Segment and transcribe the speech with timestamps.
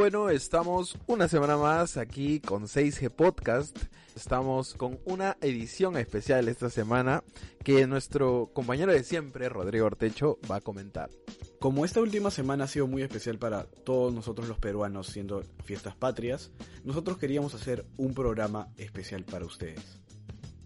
[0.00, 3.78] bueno, estamos una semana más aquí con 6G Podcast.
[4.16, 7.22] Estamos con una edición especial esta semana
[7.62, 11.10] que nuestro compañero de siempre, Rodrigo Ortecho, va a comentar.
[11.58, 15.94] Como esta última semana ha sido muy especial para todos nosotros los peruanos, siendo fiestas
[15.96, 16.50] patrias,
[16.82, 20.00] nosotros queríamos hacer un programa especial para ustedes.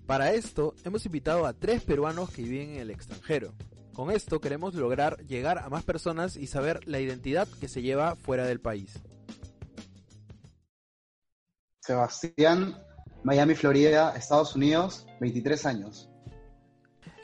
[0.06, 3.52] Para esto, hemos invitado a tres peruanos que viven en el extranjero.
[3.94, 8.14] Con esto queremos lograr llegar a más personas y saber la identidad que se lleva
[8.14, 9.02] fuera del país.
[11.84, 12.78] Sebastián,
[13.24, 16.08] Miami, Florida, Estados Unidos, 23 años.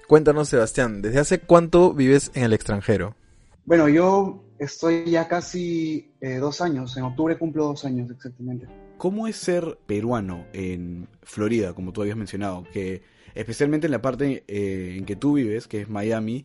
[0.06, 3.16] Cuéntanos, Sebastián, ¿desde hace cuánto vives en el extranjero?
[3.64, 8.66] Bueno, yo estoy ya casi eh, dos años, en octubre cumplo dos años exactamente.
[8.98, 12.64] ¿Cómo es ser peruano en Florida, como tú habías mencionado?
[12.70, 13.02] Que
[13.34, 16.44] especialmente en la parte eh, en que tú vives, que es Miami,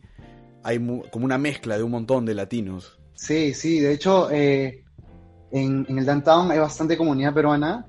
[0.62, 0.78] hay
[1.12, 2.98] como una mezcla de un montón de latinos.
[3.12, 4.84] Sí, sí, de hecho, eh,
[5.50, 7.84] en, el downtown hay bastante comunidad peruana,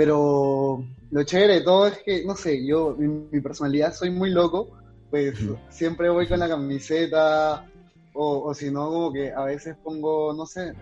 [0.00, 4.70] pero lo chévere de todo es que, no sé, yo, mi, personalidad, soy muy loco,
[5.10, 7.66] pues siempre voy con la camiseta,
[8.14, 10.72] o, si no, como que a veces pongo, no sé,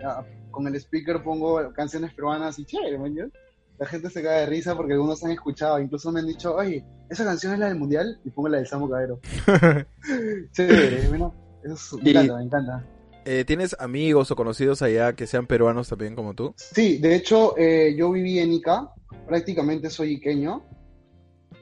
[0.51, 3.29] con el speaker pongo canciones peruanas y chévere, ¿me
[3.77, 6.85] La gente se cae de risa porque algunos han escuchado, incluso me han dicho, oye,
[7.09, 9.19] esa canción es la del mundial y pongo la del Samo Cabero.
[10.53, 12.85] chévere, bueno, eso me encanta, me encanta.
[13.31, 16.51] Eh, ¿Tienes amigos o conocidos allá que sean peruanos también como tú?
[16.55, 18.89] Sí, de hecho, eh, yo viví en Ica,
[19.27, 20.65] prácticamente soy iqueño.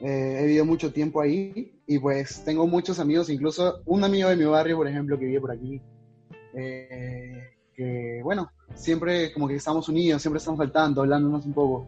[0.00, 4.36] Eh, he vivido mucho tiempo ahí y pues tengo muchos amigos, incluso un amigo de
[4.36, 5.82] mi barrio, por ejemplo, que vive por aquí.
[6.54, 11.86] que bueno, siempre como que estamos unidos, siempre estamos faltando, hablándonos un poco.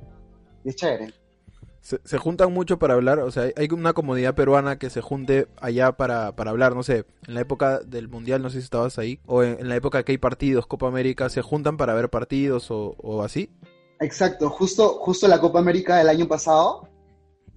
[0.62, 1.19] Y es chévere
[1.81, 5.92] se, juntan mucho para hablar, o sea, hay una comunidad peruana que se junte allá
[5.92, 9.43] para, hablar, no sé, en la época del Mundial, no sé si estabas ahí, o
[9.43, 13.50] en, la época que hay partidos, Copa América, ¿se juntan para ver partidos o, así?
[13.99, 16.88] Exacto, justo, justo la Copa América del año pasado,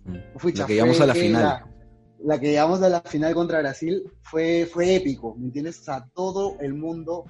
[0.06, 0.48] mm.
[0.56, 1.66] la que llegamos a la final.
[2.26, 5.82] La, que llegamos a la final contra Brasil fue, fue épico, ¿me entiendes?
[5.82, 7.26] O sea, todo el mundo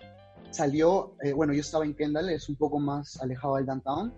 [0.52, 4.14] salió, eh, bueno, yo estaba en Kendall, es un poco más alejado del downtown,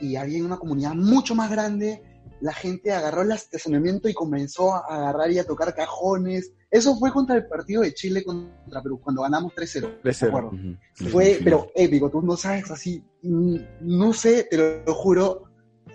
[0.00, 2.02] y había una comunidad mucho más grande.
[2.40, 6.52] La gente agarró el estacionamiento y comenzó a agarrar y a tocar cajones.
[6.70, 10.02] Eso fue contra el partido de Chile contra Perú, cuando ganamos 3-0.
[10.02, 10.78] 3-0.
[11.10, 15.44] Fue, pero épico, tú no sabes así, no sé, te lo, juro,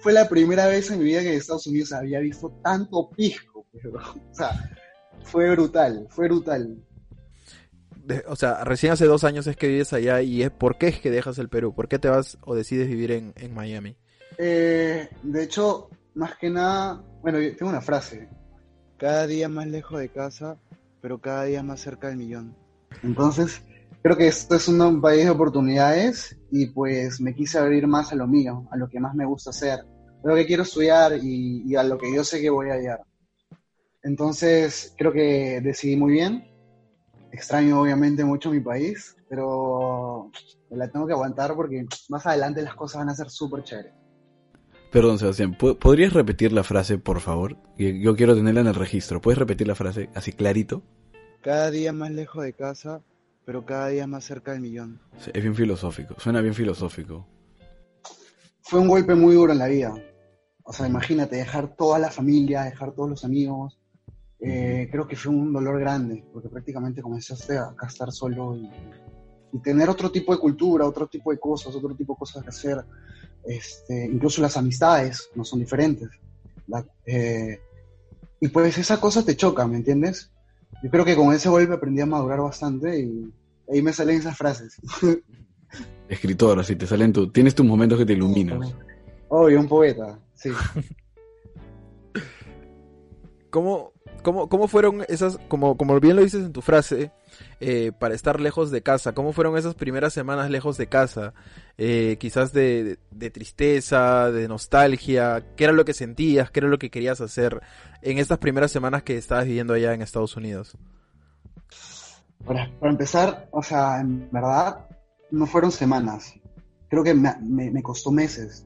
[0.01, 3.65] fue la primera vez en mi vida que en Estados Unidos había visto tanto pisco.
[3.73, 4.51] o sea,
[5.23, 6.77] fue brutal, fue brutal
[8.27, 10.99] o sea, recién hace dos años es que vives allá y es ¿por qué es
[10.99, 11.73] que dejas el Perú?
[11.73, 13.95] ¿Por qué te vas o decides vivir en, Miami?
[14.37, 18.29] Eh, de hecho, más que nada, bueno, tengo una frase.
[18.97, 20.57] Cada día más lejos de casa,
[21.01, 22.55] pero cada día más cerca del millón.
[23.03, 23.61] Entonces,
[24.01, 28.15] creo que esto es un país de oportunidades y pues me quise abrir más a
[28.15, 31.75] lo mío, a lo que más me gusta hacer, a lo que quiero estudiar y
[31.75, 33.01] a lo que yo sé que voy a hallar.
[34.03, 36.48] Entonces, creo que decidí muy bien
[37.31, 40.31] extraño obviamente mucho mi país, pero
[40.69, 43.93] la tengo que aguantar porque más adelante las cosas van a ser súper chéveres.
[44.91, 47.57] Perdón, Sebastián, ¿podrías repetir la frase, por favor?
[47.77, 49.21] Yo quiero tenerla en el registro.
[49.21, 50.81] ¿Puedes repetir la frase así clarito?
[51.41, 53.03] Cada día más lejos de casa,
[53.45, 54.99] pero cada día más cerca del millón.
[55.31, 57.27] es bien filosófico, suena bien filosófico.
[58.61, 59.93] Fue un golpe muy duro en la vida.
[60.63, 63.78] O sea, imagínate, dejar toda la familia, dejar todos los amigos,
[64.41, 68.69] eh, creo que fue un dolor grande, porque prácticamente comenzaste a, estar solo y,
[69.63, 72.85] tener otro tipo de cultura, otro tipo de cosas, otro tipo de cosas que hacer.
[73.43, 76.09] Este, incluso las amistades no son diferentes.
[77.05, 77.59] Eh,
[78.39, 80.31] y pues esa cosa te choca, ¿me entiendes?
[80.83, 83.33] Yo creo que con ese golpe aprendí a madurar bastante y
[83.71, 84.79] ahí me salen esas frases.
[86.07, 87.31] Escritor, así te salen tú.
[87.31, 88.73] Tienes tus momentos que te iluminas.
[89.27, 90.51] Obvio, un poeta, sí.
[93.49, 97.11] ¿Cómo, ¿Cómo, ¿Cómo, fueron esas, como, como bien lo dices en tu frase,
[97.59, 99.13] eh, para estar lejos de casa?
[99.13, 101.33] ¿Cómo fueron esas primeras semanas lejos de casa?
[101.77, 102.97] Eh, quizás de,
[103.33, 105.43] tristeza, de nostalgia.
[105.55, 106.51] ¿Qué era lo que sentías?
[106.51, 107.61] ¿Qué era lo que querías hacer
[108.01, 110.77] en estas primeras semanas que estabas viviendo allá en Estados Unidos?
[112.45, 114.87] Para, para empezar, o sea, en verdad,
[115.31, 116.33] no fueron semanas.
[116.89, 118.65] Creo que me, me costó meses,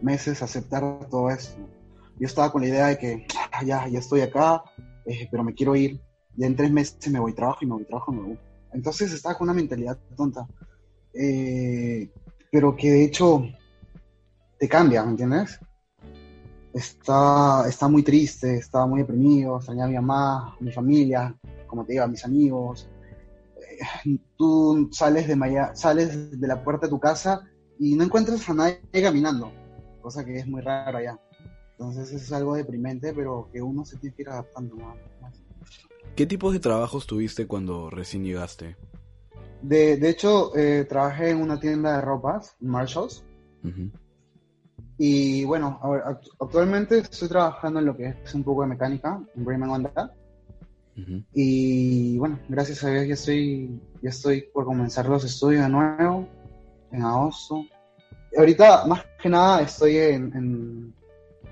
[0.00, 1.60] meses aceptar todo esto
[2.20, 4.62] yo estaba con la idea de que ah, ya estoy acá,
[5.10, 6.00] eh, pero me quiero ir.
[6.36, 8.38] Ya en tres meses me voy, trabajo y me voy, trabajo y me voy.
[8.72, 10.46] Entonces estaba con una mentalidad tonta.
[11.12, 12.08] Eh,
[12.52, 13.44] pero que de hecho
[14.58, 15.58] te cambia, ¿me entiendes?
[16.72, 21.34] Está, está muy triste, estaba muy deprimido, extrañaba a mi mamá, a mi familia,
[21.66, 22.88] como te digo, a mis amigos.
[24.04, 27.40] Eh, tú sales de, sales de la puerta de tu casa
[27.80, 29.50] y no encuentras a nadie caminando,
[30.00, 31.18] cosa que es muy raro allá.
[31.80, 34.98] Entonces es algo deprimente, pero que uno se tiene que ir adaptando más.
[36.14, 38.76] ¿Qué tipos de trabajos tuviste cuando recién llegaste?
[39.62, 43.24] De, de hecho, eh, trabajé en una tienda de ropas, Marshalls,
[43.64, 43.90] Ujú.
[44.98, 45.80] y bueno,
[46.38, 50.14] actualmente estoy trabajando en lo que es un poco de mecánica, en Brayman Honda,
[50.98, 51.24] Ujú.
[51.32, 56.28] y bueno, gracias a Dios ya estoy, ya estoy por comenzar los estudios de nuevo,
[56.92, 57.64] en agosto.
[58.36, 60.99] Ahorita, más que nada, estoy en, en,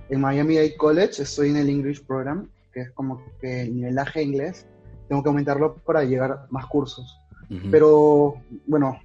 [0.08, 4.22] en Miami Dade College, estoy en el English Program, que es como que el nivelaje
[4.22, 4.66] inglés,
[5.08, 7.18] tengo que aumentarlo para llegar a más cursos.
[7.50, 7.70] Ujú.
[7.70, 8.98] Pero bueno,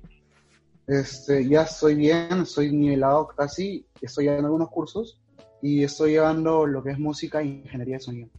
[0.88, 5.20] este, ya estoy bien, estoy nivelado casi, estoy en algunos cursos
[5.62, 8.30] y estoy llevando lo que es música e ingeniería de sonido.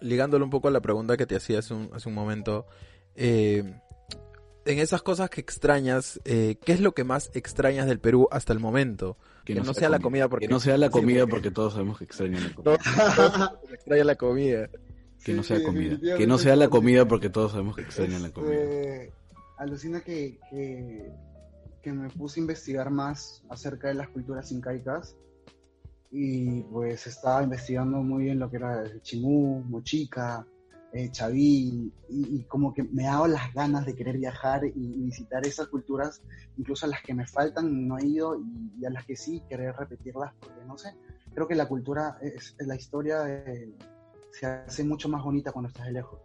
[0.00, 2.66] ligándolo un poco a la pregunta que te hacía hace un, hace un momento,
[3.14, 3.78] eh,
[4.64, 8.52] en esas cosas que extrañas, eh, ¿qué es lo que más extrañas del Perú hasta
[8.52, 9.16] el momento?
[9.44, 11.72] Que, no, sea la comida, porque Que no sea la sí, comida porque porque todos
[11.72, 12.78] sabemos que extrañan la comida.
[13.72, 14.68] extrañan la comida.
[15.24, 15.98] Que no sea comida.
[16.16, 19.14] Que no sea la comida porque todos sabemos que extrañan la Este, comida.
[19.58, 21.10] alucina que, que,
[21.82, 25.16] que me puse a investigar más acerca de las culturas incaicas
[26.10, 30.46] y pues estaba investigando muy bien lo que era el chimú, mochica,
[30.92, 35.02] eh, chaví y, y como que me daba las ganas de querer viajar y, y
[35.04, 36.20] visitar esas culturas,
[36.58, 39.42] incluso a las que me faltan no he ido y, y a las que sí
[39.48, 40.94] querer repetirlas porque no sé,
[41.34, 43.72] creo que la cultura, es, la historia eh,
[44.32, 46.20] se hace mucho más bonita cuando estás de lejos.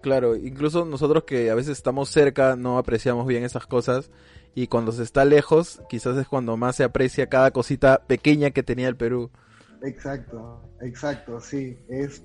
[0.00, 4.10] Claro, incluso nosotros que a veces estamos cerca no apreciamos bien esas cosas
[4.54, 8.62] y cuando se está lejos quizás es cuando más se aprecia cada cosita pequeña que
[8.62, 9.30] tenía el Perú.
[9.82, 12.22] Exacto, exacto, sí, es,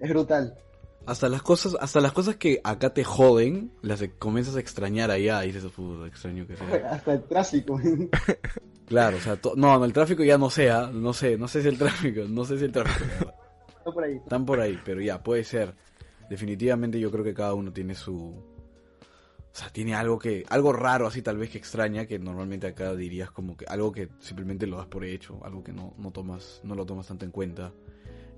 [0.00, 0.54] es brutal.
[1.06, 5.10] Hasta las cosas, hasta las cosas que acá te joden, las e- comienzas a extrañar
[5.10, 6.66] allá y dices, puta, extraño que sea.
[6.90, 7.80] Hasta el tráfico.
[8.88, 11.68] Claro, o sea, no, no, el tráfico ya no sea, no sé, no sé si
[11.68, 13.34] el tráfico, no sé si el tráfico.
[13.68, 14.16] Está por ahí.
[14.16, 15.74] Están por ahí, pero ya, puede ser.
[16.30, 18.14] Definitivamente yo creo que cada uno tiene su...
[18.16, 20.44] O sea, tiene algo que...
[20.48, 24.08] Algo raro así tal vez que extraña, que normalmente acá dirías como que algo que
[24.20, 27.30] simplemente lo das por hecho, algo que no, no tomas, no lo tomas tanto en
[27.30, 27.72] cuenta.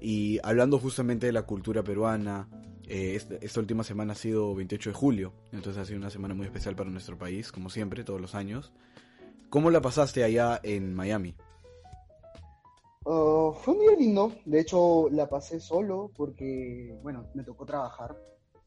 [0.01, 2.49] Y hablando justamente de la cultura peruana,
[2.89, 6.35] eh, esta, esta última semana ha sido 28 de julio, entonces ha sido una semana
[6.35, 8.73] muy especial para nuestro país, como siempre, todos los años.
[9.51, 11.35] ¿Cómo la pasaste allá en Miami?
[13.05, 18.17] Oh, fue muy lindo, de hecho la pasé solo porque, bueno, me tocó trabajar.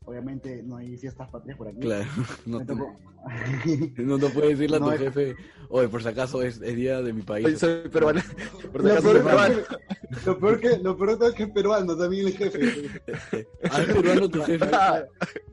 [0.05, 1.79] Obviamente no hay fiestas patrias por aquí.
[1.79, 2.05] Claro,
[2.45, 2.99] no, te- tocó.
[3.97, 5.35] no, no puedes decirle a tu No, jefe,
[5.69, 7.45] oye, por si acaso es, es día de mi país.
[7.45, 8.21] Soy, soy peruano.
[8.71, 9.53] Por si Lo acaso peor, peruano.
[9.59, 12.33] es que, lo, peor que, lo peor de todo es que es peruano también el
[12.37, 12.59] jefe.
[13.69, 14.65] Ah, es peruano tu jefe.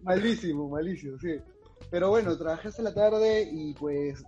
[0.02, 1.36] malísimo, malísimo, sí.
[1.90, 4.22] Pero bueno, trabajé hasta la tarde y pues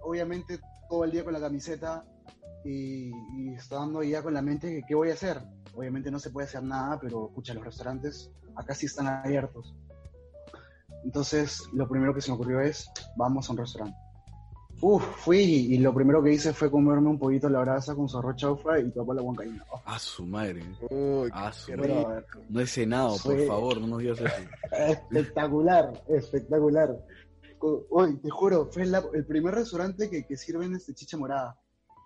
[0.00, 0.58] obviamente
[0.88, 2.04] todo el día con la camiseta
[2.64, 5.38] y, y estando ya con la mente que qué voy a hacer.
[5.74, 9.74] Obviamente no se puede hacer nada, pero escucha, los restaurantes acá sí están abiertos.
[11.04, 13.98] Entonces lo primero que se me ocurrió es, vamos a un restaurante.
[14.80, 18.08] Uf, fui y lo primero que hice fue comerme un pollito a la brasa con
[18.08, 19.64] su arroz chaufa y toda la huancaína.
[19.70, 20.62] Oh, A su madre.
[20.90, 22.26] Uy, A su madre.
[22.48, 24.34] No he cenado, por favor, no nos digas eso.
[24.88, 26.96] Espectacular, espectacular.
[27.90, 31.58] Hoy, te juro, fue la- el primer restaurante que, que sirven este chicha morada.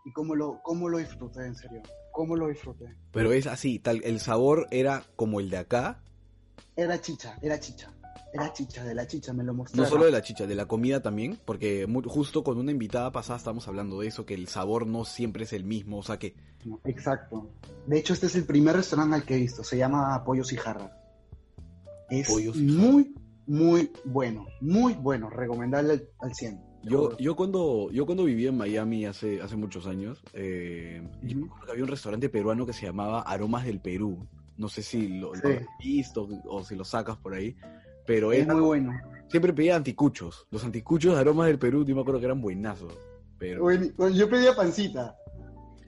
[0.05, 1.83] Y cómo lo, cómo lo disfruté, en serio.
[2.12, 2.97] Cómo lo disfruté.
[3.12, 6.02] Pero es así, tal, el sabor era como el de acá,
[6.79, 7.93] Era chicha, era chicha.
[8.33, 9.91] Era chicha, de la chicha, me lo no mostraron.
[9.91, 13.67] solo de la chicha, de la comida también, porque justo con una invitada pasada estábamos
[13.67, 16.81] hablando de eso, que el sabor no siempre es el mismo, o sea que No,
[16.85, 17.51] Exacto.
[17.87, 19.65] De hecho, este es el primer restaurante al que he visto.
[19.65, 20.93] Se llama Pollos y Jarra.
[22.11, 22.81] Es Pollos y Jarra.
[22.91, 23.15] muy,
[23.49, 24.47] muy bueno.
[24.61, 25.31] Muy bueno.
[25.31, 26.61] Recomendable al, al 100.
[26.85, 31.47] yo, yo cuando yo cuando vivía en Miami hace, hace muchos años, eh, yo me
[31.47, 34.29] acuerdo que había un restaurante peruano que se llamaba Aromas del Perú.
[34.59, 35.47] No sé si lo, lo Sí.
[35.57, 37.57] has visto o si lo sacas por ahí,
[38.07, 38.93] pero Es era muy bueno.
[39.29, 40.47] Siempre pedía anticuchos.
[40.50, 42.93] Los anticuchos de aromas del Perú, yo me acuerdo que eran buenazos.
[43.38, 45.17] Pero, bueno, yo pedía pancita.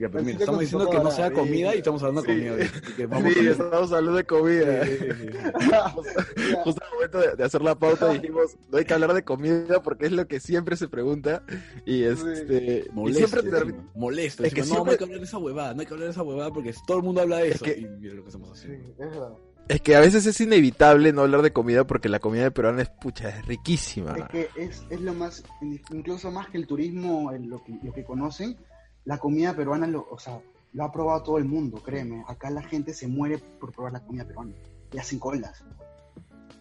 [0.01, 1.33] Ya, pero mira, pancita estamos diciendo que no sea sí.
[1.33, 2.39] comida y estamos hablando de Sí.
[2.41, 2.95] comida.
[2.97, 4.85] que vamos Sí, a- estamos hablando de comida.
[4.85, 6.53] Sí, sí, sí, sí.
[6.63, 9.81] Justo al momento de, de hacer la pauta dijimos, no hay que hablar de comida
[9.83, 11.43] porque es lo que siempre se pregunta.
[11.85, 14.43] Y este Molesto, siempre encima, molesto.
[14.43, 15.93] Es que Encima, no, no siempre- hay que hablar de esa huevada, no hay que
[15.93, 17.65] hablar de esa huevada porque todo el mundo habla de Es eso.
[17.65, 18.89] que- Y mira lo que estamos Sí, haciendo.
[18.91, 19.33] es verdad.
[19.67, 22.81] Es que a veces es inevitable no hablar de comida porque la comida de peruana
[22.81, 24.13] es pucha, es riquísima.
[24.17, 25.43] Es que es, es lo más,
[25.91, 28.57] incluso más que el turismo, el- lo que, lo que conocen,
[29.05, 30.41] la comida peruana, lo, o sea,
[30.73, 32.23] lo ha probado todo el mundo, créeme.
[32.27, 34.53] Acá la gente se muere por probar la comida peruana.
[34.93, 35.63] Y hacen colas.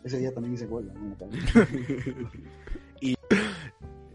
[0.04, 0.92] Ese día también hice cola.
[0.94, 1.16] ¿no?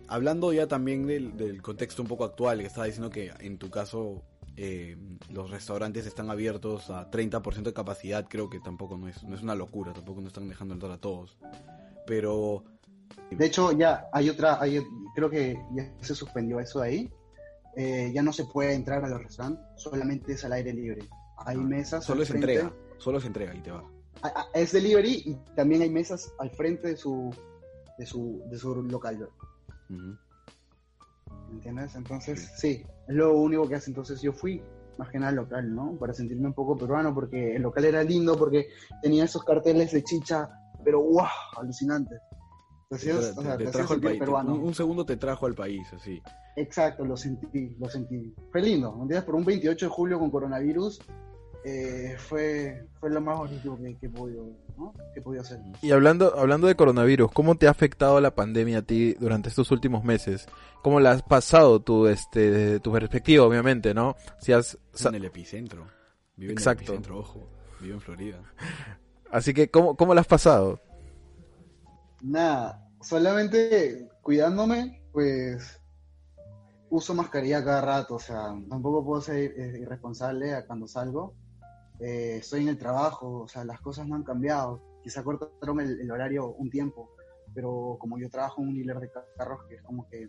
[0.08, 3.70] hablando ya también del, del contexto un poco actual, que estaba diciendo que en tu
[3.70, 4.24] caso
[4.58, 4.98] eh,
[5.30, 9.42] los restaurantes están abiertos a 30% de capacidad, creo que tampoco no es, no es
[9.42, 11.38] una locura, tampoco no están dejando entrar a todos.
[12.08, 12.64] Pero...
[13.32, 14.82] De hecho, ya hay otra, hay,
[15.14, 17.12] creo que ya se suspendió eso de ahí.
[17.76, 21.08] Eh, ya no se puede entrar a los restaurantes, solamente es al aire libre.
[21.38, 22.06] Hay mesas.
[22.06, 23.84] Solo es entrega, solo es entrega y te va.
[24.22, 27.36] Ah, ah, es delivery y también hay mesas al frente de su,
[27.98, 29.30] de su, de su local.
[29.90, 30.18] ¿Me
[31.52, 31.96] entiendes?
[31.96, 32.86] Entonces, sí.
[33.08, 33.92] es lo único que hace.
[33.92, 34.62] Entonces yo fui
[34.98, 35.98] más que nada al local, ¿no?
[36.00, 38.70] Para sentirme un poco peruano, porque el local era lindo, porque
[39.02, 40.50] tenía esos carteles de chicha,
[40.84, 41.28] pero ¡guau!
[41.58, 42.22] Alucinantes.
[42.90, 44.22] Entonces, te, trajo al país.
[44.22, 46.22] Un, segundo te trajo al país, así.
[46.56, 48.34] Exacto, lo sentí, lo sentí.
[48.52, 49.26] Fue lindo, ¿me entiendes?
[49.26, 51.02] Por un 28 de julio con coronavirus,
[51.68, 54.94] eh, fue, fue lo más bonito que, que, he podido, ¿no?
[55.16, 55.60] que he hacer.
[55.82, 59.72] Y hablando, hablando de coronavirus, ¿cómo te ha afectado la pandemia a ti durante estos
[59.72, 60.48] últimos meses?
[60.84, 64.16] ¿Cómo la has pasado tu, este, tu perspectiva, obviamente, no?
[64.40, 64.78] Si has...
[65.04, 65.88] En el epicentro.
[66.36, 66.84] Vive en Exacto.
[66.84, 67.50] el epicentro, ojo.
[67.82, 68.40] Vive en Florida.
[69.32, 70.80] Así que, ¿cómo, cómo la has pasado?
[72.22, 75.82] Nada, solamente cuidándome, pues
[76.90, 81.36] uso mascarilla cada rato, o sea, tampoco puedo ser eh, irresponsable cuando salgo
[82.00, 84.82] eh, estoy en el trabajo, o sea, las cosas no han cambiado.
[85.04, 87.12] Quizá cortaron el, horario un tiempo,
[87.54, 90.28] pero como yo trabajo en un hiler de carros, que es como que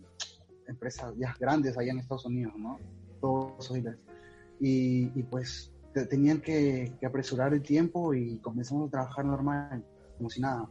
[0.68, 2.78] empresas ya grandes allá en Estados Unidos, ¿no?
[3.20, 4.00] Todos esos hileres.
[4.60, 5.72] Y, y, pues
[6.10, 9.84] tenían que, apresurar el tiempo y comenzamos a trabajar normal,
[10.18, 10.68] como si nada.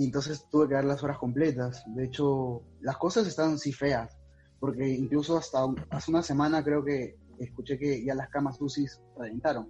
[0.00, 1.84] Y entonces tuve que dar las horas completas.
[1.88, 4.16] De hecho, las cosas estaban así feas,
[4.58, 5.58] porque incluso hasta
[5.90, 8.86] hace una semana creo que escuché que ya las camas UCI
[9.18, 9.68] reventaron.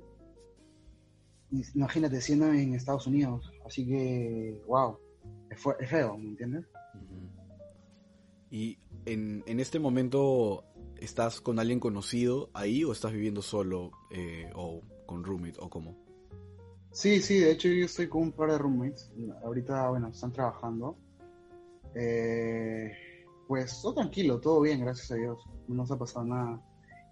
[1.75, 4.97] Imagínate siendo en Estados Unidos, así que, wow,
[5.51, 6.65] es, feo, ¿me entiendes?
[8.53, 10.63] Y en, en, este momento,
[11.01, 16.10] ¿estás con alguien conocido ahí o estás viviendo solo eh, o con roommate o cómo?
[16.93, 19.11] Sí, sí, de hecho yo estoy con un par de roommates.
[19.45, 20.97] Ahorita, bueno, están trabajando.
[21.95, 22.93] Eh,
[23.47, 25.41] pues todo tranquilo, todo bien, gracias a Dios.
[25.69, 26.61] No nos ha pasado nada.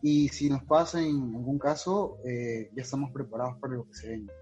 [0.02, 4.08] Y si nos pasa en algún caso, eh, ya estamos preparados para lo que se
[4.08, 4.32] venga.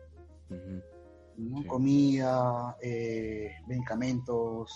[1.66, 4.72] Comida, eh, medicamentos.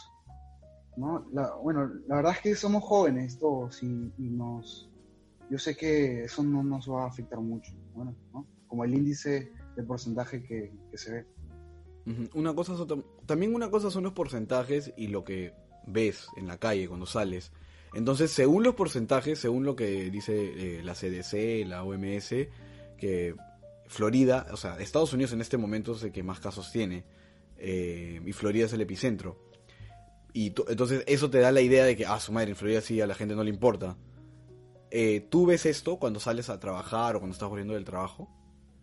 [0.97, 1.25] ¿no?
[1.63, 4.91] bueno, la verdad es que somos jóvenes todos y, nos...
[5.49, 8.47] Yo sé que eso no nos va a afectar mucho, bueno, ¿no?
[8.69, 11.27] como el índice de porcentaje que, se ve.
[12.35, 12.75] Una cosa
[13.27, 15.55] también una cosa son los porcentajes y lo que
[15.87, 17.53] ves en la calle cuando sales.
[17.93, 22.35] Entonces, según los porcentajes, según lo que dice eh, la CDC, la OMS,
[22.97, 23.35] que
[23.87, 27.05] Florida, o sea, Estados Unidos en este momento es el que más casos tiene,
[27.59, 29.51] eh, y Florida es el epicentro.
[30.33, 33.01] Y entonces eso te da la idea de que, ah, su madre, en Florida sí
[33.01, 33.97] a la gente no le importa.
[34.93, 38.29] Eh, ¿Tú ves esto cuando sales a trabajar o cuando estás volviendo del trabajo?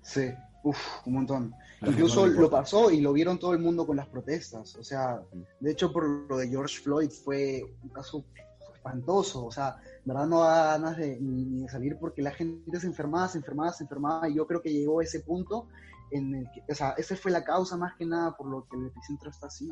[0.01, 0.29] Sí,
[0.69, 1.55] uff, un montón.
[1.81, 4.75] Incluso lo pasó y lo vieron todo el mundo con las protestas.
[4.75, 5.41] O sea, mm.
[5.59, 8.25] de hecho por lo de George Floyd fue un caso
[8.73, 12.87] espantoso, o sea, verdad no da ganas de, ni, de salir porque la gente se
[12.87, 15.67] enfermaba, se enfermaba, se enfermaba, y yo creo que llegó a ese punto
[16.11, 18.77] en el que, o sea, esa fue la causa más que nada por lo que
[18.77, 19.69] el epicentro está así.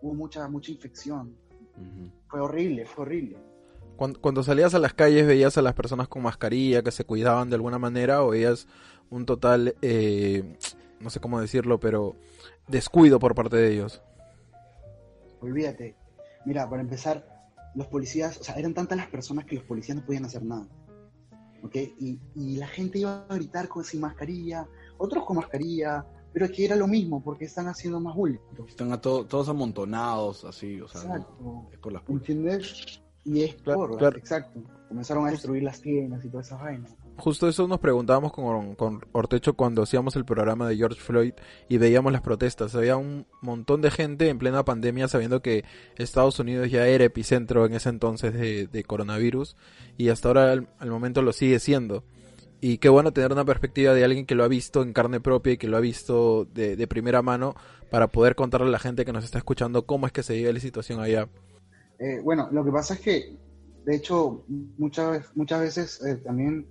[0.00, 1.36] Hubo mucha, mucha infección.
[2.28, 3.38] Fue horrible, fue horrible.
[3.96, 7.56] Cuando, salías a las calles veías a las personas con mascarilla que se cuidaban de
[7.56, 8.66] alguna manera o veías
[9.10, 10.56] un total, eh,
[11.00, 12.16] no sé cómo decirlo, pero
[12.66, 14.02] descuido por parte de ellos.
[15.40, 15.96] Olvídate.
[16.46, 17.40] Mira, para empezar,
[17.74, 20.66] los policías, o sea, eran tantas las personas que los policías no podían hacer nada.
[21.62, 21.76] ¿Ok?
[21.98, 22.18] Y,
[22.56, 24.66] la gente iba a gritar con, sin mascarilla,
[24.96, 28.66] otros con mascarilla, pero es que era lo mismo, porque están haciendo más bulto.
[28.66, 31.68] Están a todos amontonados, así, o sea, exacto.
[31.72, 33.02] es por las ¿Entiendes?
[33.24, 34.60] Y es por, exacto.
[34.88, 39.00] Comenzaron a destruir las tiendas y todas esas vainas justo eso nos preguntábamos con, con,
[39.12, 41.34] Ortecho cuando hacíamos el programa de George Floyd
[41.68, 42.74] y veíamos las protestas.
[42.74, 45.64] Había un montón de gente en plena pandemia sabiendo que
[45.96, 49.56] Estados Unidos ya era epicentro en ese entonces de, coronavirus
[49.96, 52.02] y hasta ahora al, momento lo sigue siendo.
[52.62, 55.54] Y qué bueno tener una perspectiva de alguien que lo ha visto en carne propia
[55.54, 57.54] y que lo ha visto de, de primera mano
[57.90, 60.52] para poder contarle a la gente que nos está escuchando cómo es que se vive
[60.52, 61.28] la situación allá.
[62.00, 63.38] Eh, bueno, lo que pasa es que,
[63.84, 64.44] de hecho,
[64.78, 66.66] muchas, muchas veces eh, también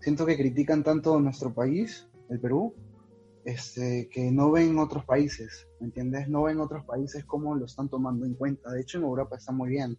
[0.00, 2.72] siento que critican tanto nuestro país, el Perú,
[3.44, 6.28] este, que no ven otros países, ¿me entiendes?
[6.28, 8.70] No ven otros países como lo están tomando en cuenta.
[8.70, 9.98] De hecho, en Europa está muy bien.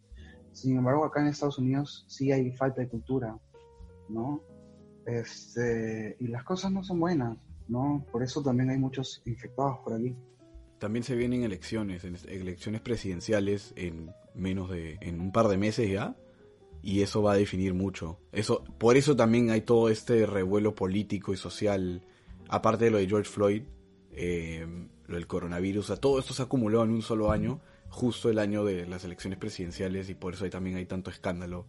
[0.53, 3.38] Sin embargo, acá en Estados Unidos sí hay falta de cultura,
[4.08, 4.41] ¿no?
[5.05, 8.05] Este, y las cosas no son buenas, ¿no?
[8.13, 10.15] Por eso también hay muchos infectados por aquí.
[10.84, 16.18] También se vienen elecciones, elecciones presidenciales en menos de, en un par de meses ya,
[16.82, 18.20] y eso va a definir mucho.
[18.34, 22.06] Eso, por eso también hay todo este revuelo político y social,
[22.50, 23.63] aparte de lo de George Floyd,
[24.12, 24.68] eh,
[25.08, 28.38] lo del coronavirus, o todo esto se ha acumulado en un solo año, justo el
[28.38, 31.66] año de las elecciones presidenciales, y por eso ahí también hay tanto escándalo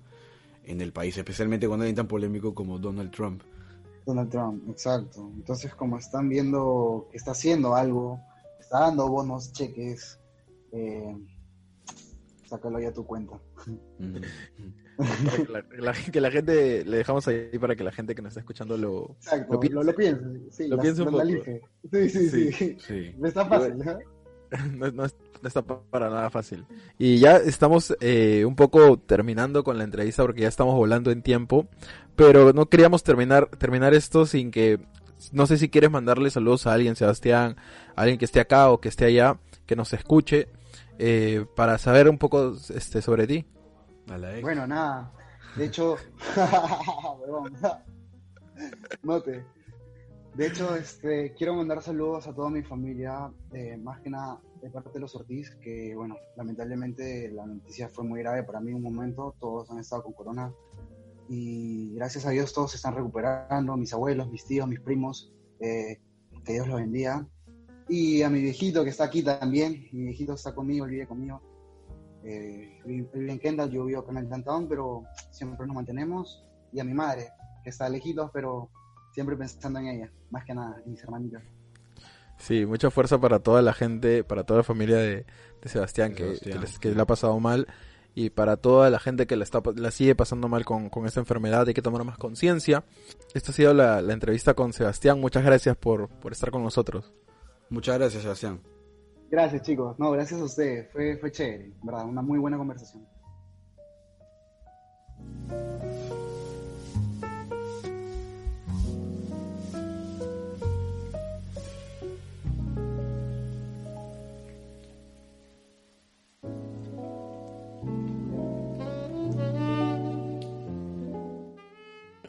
[0.65, 3.45] en el país, especialmente cuando alguien tan polémico como Donald Trump.
[4.07, 5.31] Donald Trump, exacto.
[5.37, 8.21] Entonces, como están viendo que está haciendo algo,
[8.75, 10.19] está dando bonos, cheques,
[10.73, 11.17] eh,
[12.47, 13.39] sácalo ya a tu cuenta.
[13.97, 18.31] Que la, la- que la gente, le dejamos ahí para que la gente que nos
[18.31, 19.13] está escuchando lo...
[19.21, 19.75] Exacto, Lo piense.
[19.77, 21.23] lo, lo piense, sí, Lo las- piense un lo poco.
[21.23, 21.63] analice.
[21.93, 22.53] Sí, sí, sí.
[22.53, 23.15] Sí, Sí.
[23.19, 23.99] No está fácil, ¿no?
[24.77, 25.03] no, no
[25.43, 26.65] no está pa- para nada fácil.
[26.99, 31.23] Y ya estamos eh, un poco terminando con la entrevista porque ya estamos volando en
[31.23, 31.67] tiempo,
[32.17, 34.79] pero no queríamos terminar, terminar esto sin que,
[35.33, 37.57] no sé si quieres mandarle saludos a alguien, Sebastián,
[37.95, 40.49] a alguien que esté acá o que esté allá, que nos escuche,
[40.99, 43.45] eh, para saber un poco este, sobre ti.
[44.09, 44.43] A la ex.
[44.43, 45.13] Bueno, nada.
[45.57, 45.97] De hecho.
[49.03, 49.45] Note.
[50.35, 54.69] De hecho, este, quiero mandar saludos a toda mi familia, eh, más que nada de
[54.69, 58.79] parte de los Ortiz, que bueno, lamentablemente la noticia fue muy grave para mí en
[58.79, 60.53] un momento, todos han estado con corona
[61.29, 66.01] y gracias a Dios todos se están recuperando, mis abuelos, mis tíos, mis primos, eh,
[66.45, 67.27] que Dios los bendiga.
[67.89, 71.43] Y a mi viejito que está aquí también, mi viejito está conmigo, él vive conmigo.
[72.25, 76.45] Eh, él vive en Kendall, yo vivo acá en el downtown, pero siempre nos mantenemos.
[76.73, 77.29] Y a mi madre,
[77.63, 78.71] que está lejitos, pero
[79.13, 81.43] siempre pensando en ella, más que nada, en mis hermanitos.
[82.39, 85.25] Sí, mucha fuerza para toda la gente, para toda la familia de,
[85.63, 87.69] de Sebastián, que, Sebastián, que, les- que le ha pasado mal,
[88.15, 91.21] y para toda la gente que la, está, la sigue pasando mal con, con esta
[91.21, 92.85] enfermedad, hay que tomar más conciencia.
[93.35, 97.13] Esta ha sido la, la entrevista con Sebastián, muchas gracias por, por estar con nosotros.
[97.71, 98.61] Muchas gracias, Sebastián.
[99.31, 99.99] Gracias, chicos.
[99.99, 100.93] No, gracias a ustedes.
[100.93, 102.07] Fue, fue chévere, ¿verdad?
[102.07, 103.05] Una muy buena conversación.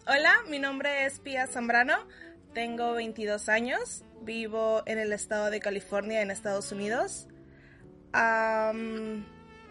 [0.07, 1.95] Hola, mi nombre es Pia Zambrano,
[2.53, 7.27] tengo 22 años, vivo en el estado de California, en Estados Unidos.
[8.13, 9.25] Am,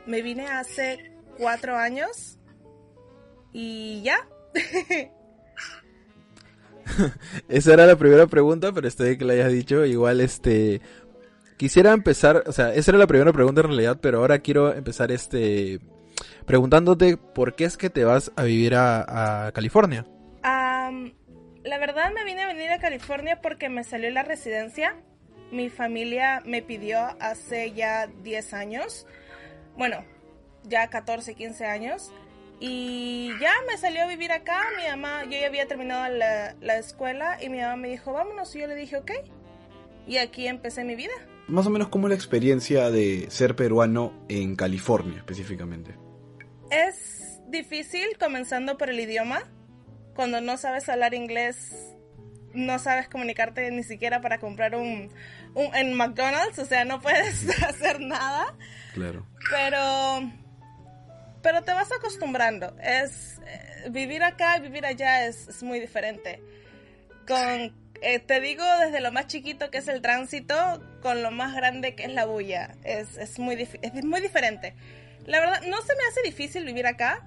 [0.07, 2.37] me vine hace cuatro años
[3.53, 4.29] y ya.
[7.49, 9.85] Esa era la primera pregunta, pero estoy que la hayas dicho.
[9.85, 10.81] Igual, este.
[11.57, 15.12] Quisiera empezar, o sea, esa era la primera pregunta en realidad, pero ahora quiero empezar
[15.12, 15.79] este.
[16.44, 20.05] Preguntándote por qué es que te vas a vivir a California.
[21.64, 24.96] La verdad me vine a venir a California porque me salió la residencia.
[25.50, 29.07] Mi familia me pidió hace ya 10 años.
[29.74, 30.05] Bueno,
[30.64, 32.12] ya 14, 15 años.
[32.61, 34.61] Y ya me salió a vivir acá.
[34.77, 38.55] Mi mamá, yo ya había terminado la, la escuela y mi mamá me dijo, vámonos.
[38.55, 39.12] Y yo le dije, ok.
[40.07, 41.14] Y aquí empecé mi vida.
[41.48, 45.94] Más o menos, ¿cómo es la experiencia de ser peruano en California específicamente?
[46.70, 49.44] Es difícil comenzando por el idioma.
[50.14, 51.72] Cuando no sabes hablar inglés,
[52.53, 55.11] no sabes comunicarte ni siquiera para comprar un,
[55.55, 58.55] un- en McDonald's, o sea, no puedes hacer nada.
[58.94, 59.27] Claro.
[59.50, 60.31] Pero
[61.42, 62.74] pero te vas acostumbrando.
[62.83, 66.40] Es eh, vivir acá y vivir allá es, es muy diferente.
[67.27, 70.55] Con eh, te digo desde lo más chiquito que es el tránsito
[71.03, 72.74] con lo más grande que es la bulla.
[72.85, 74.74] Es, es muy es muy diferente.
[75.27, 77.20] La verdad no se me hace difícil vivir acá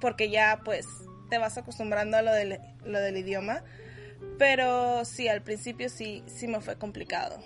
[0.00, 0.86] porque ya pues
[1.34, 3.64] te vas acostumbrando a lo del, lo del idioma.
[4.38, 7.40] Pero sí, al principio sí, sí me fue complicado.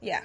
[0.00, 0.22] Ya.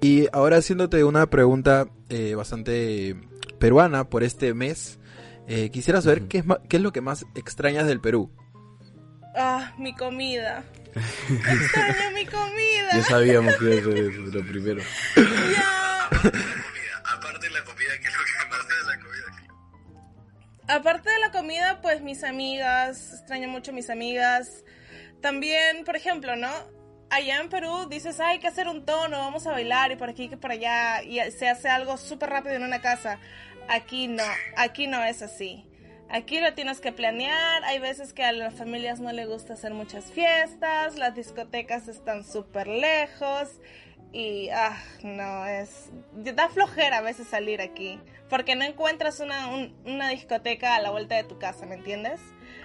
[0.00, 3.14] Y ahora haciéndote una pregunta eh, bastante
[3.60, 4.98] peruana por este mes,
[5.46, 8.32] eh, quisiera saber qué, es qué es lo que más extrañas del Perú.
[9.36, 10.64] Ah, mi comida.
[10.94, 12.88] Extraño mi comida.
[12.92, 14.82] Ya sabíamos que eso es lo primero.
[15.14, 16.50] Ya.
[20.70, 24.62] Aparte de la comida, pues mis amigas, extraño mucho mis amigas.
[25.20, 26.48] También, por ejemplo, ¿no?
[27.10, 30.08] Allá en Perú dices, "Ay, hay que hacer un tono, vamos a bailar y por
[30.08, 33.18] aquí que por allá y se hace algo súper rápido en una casa.
[33.68, 34.22] Aquí no,
[34.56, 35.66] aquí no es así.
[36.08, 39.74] Aquí lo tienes que planear, hay veces que a las familias no les gusta hacer
[39.74, 43.48] muchas fiestas, las discotecas están súper lejos
[44.12, 45.90] y, ah, no, es...
[46.14, 50.90] Da flojera a veces salir aquí, porque no encuentras una, un- una discoteca a la
[50.90, 52.20] vuelta de tu casa, ¿me entiendes?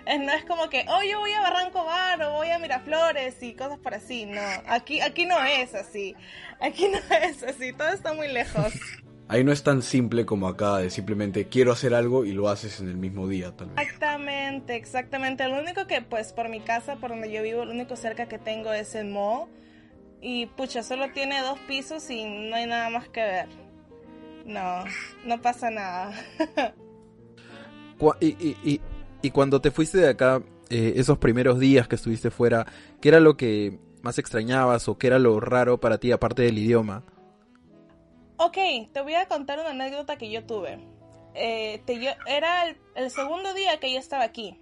[0.08, 3.41] Eh, No es como que, oh, yo voy a Barranco Bar o voy a Miraflores
[3.43, 4.25] y cosas por así.
[4.25, 6.15] No, aquí, aquí no es así.
[6.60, 7.73] Aquí no es así.
[7.73, 8.73] Todo está muy lejos.
[9.27, 12.79] Ahí no es tan simple como acá de simplemente quiero hacer algo y lo haces
[12.79, 13.77] en el mismo día, tal vez.
[13.84, 15.47] Exactamente, exactamente.
[15.47, 18.38] Lo único que, pues, por mi casa, por donde yo vivo, lo único cerca que
[18.38, 19.47] tengo es el mall.
[20.21, 23.47] Y, pucha, solo tiene dos pisos y no hay nada más que ver.
[24.45, 24.84] No,
[25.25, 26.13] no pasa nada.
[28.19, 28.82] Y, y, y,
[29.21, 32.65] y cuando te fuiste de acá, eh, esos primeros días que estuviste fuera,
[32.99, 36.58] ¿qué era lo que más extrañabas o qué era lo raro para ti aparte del
[36.58, 37.04] idioma?
[38.38, 38.58] Ok,
[38.91, 40.80] te voy a contar una anécdota que yo tuve.
[41.36, 44.60] Eh, te- yo- era el, el segundo día que yo estaba aquí.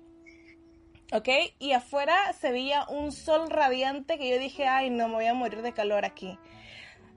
[1.14, 1.30] ¿Ok?
[1.60, 5.36] Y afuera se veía un sol radiante que yo dije, ay, no, me voy a
[5.36, 6.40] morir de calor aquí.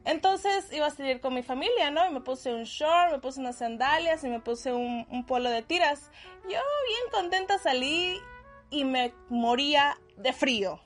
[0.04, 2.06] Entonces iba a salir con mi familia, ¿no?
[2.06, 5.48] Y me puse un short, me puse unas sandalias y me puse un, un polo
[5.48, 6.11] de tiras.
[6.42, 8.20] Yo bien contenta salí
[8.68, 10.80] y me moría de frío.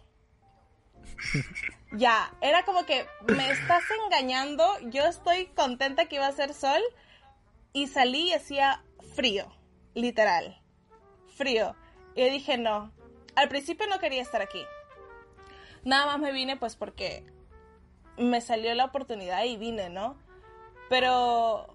[1.92, 6.80] Ya, era como que me estás engañando, yo estoy contenta que iba a hacer sol
[7.72, 8.84] y salí y hacía
[9.16, 9.52] frío,
[9.94, 10.62] literal,
[11.36, 11.74] frío.
[12.14, 12.92] Y yo dije no,
[13.40, 14.64] al principio no quería estar aquí.
[15.84, 17.24] Nada más me vine pues porque
[18.16, 20.18] me salió la oportunidad y vine, ¿no?
[20.88, 21.74] Pero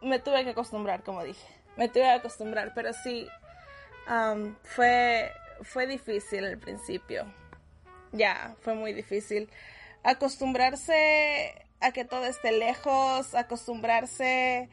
[0.00, 3.28] me tuve que acostumbrar, como dije, me tuve que acostumbrar, pero sí,
[4.06, 5.30] am, fue,
[5.62, 7.26] fue difícil al principio
[8.12, 9.50] ya, fue muy difícil.
[10.02, 14.68] Acostumbrarse a que todo esté lejos, acostumbrarse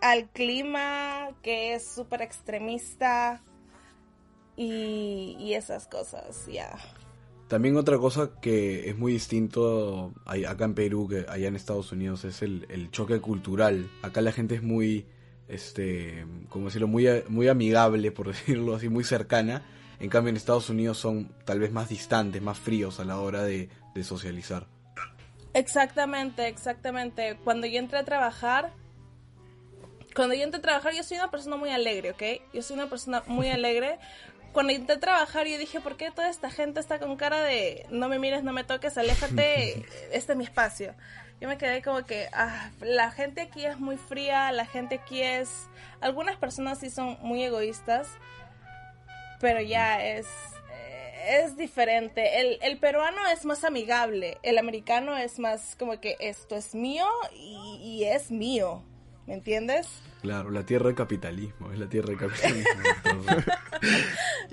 [0.00, 3.42] al clima que es súper extremista
[4.56, 6.78] y, y esas cosas, ya.
[7.48, 12.24] También otra cosa que es muy distinto acá en Perú que allá en Estados Unidos
[12.24, 13.90] es el, el choque cultural.
[14.02, 15.06] Acá la gente es muy,
[15.46, 19.62] este, como decirlo, muy, muy amigable, por decirlo así, muy cercana.
[20.00, 23.42] En cambio en Estados Unidos son tal vez más distantes, más fríos a la hora
[23.44, 24.66] de, de socializar.
[25.52, 27.38] Exactamente, exactamente.
[27.44, 28.72] Cuando yo entré a trabajar,
[30.14, 32.52] cuando yo entré a trabajar, yo soy una persona muy alegre, ¿ok?
[32.52, 33.98] Yo soy una persona muy alegre.
[34.54, 38.08] Cuando a trabajar, yo dije, ¿por qué toda esta gente está con cara de no
[38.08, 40.94] me mires, no me toques, aléjate, este es mi espacio?
[41.40, 45.20] Yo me quedé como que, ah, la gente aquí es muy fría, la gente aquí
[45.20, 45.68] es...
[46.00, 48.06] Algunas personas sí son muy egoístas,
[49.40, 50.28] pero ya es
[50.72, 52.40] eh, es diferente.
[52.40, 57.08] El, el peruano es más amigable, el americano es más como que esto es mío
[57.34, 58.84] y, y es mío,
[59.26, 59.88] ¿me entiendes?
[60.22, 62.72] Claro, la tierra del capitalismo, es la tierra del capitalismo.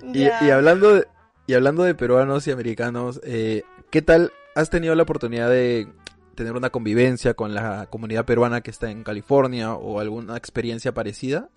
[0.13, 1.07] Y, hablando de,
[1.47, 5.87] y hablando de peruanos y americanos, eh, ¿qué tal has tenido la oportunidad de
[6.35, 11.49] tener una convivencia con la comunidad peruana que está en California o alguna experiencia parecida?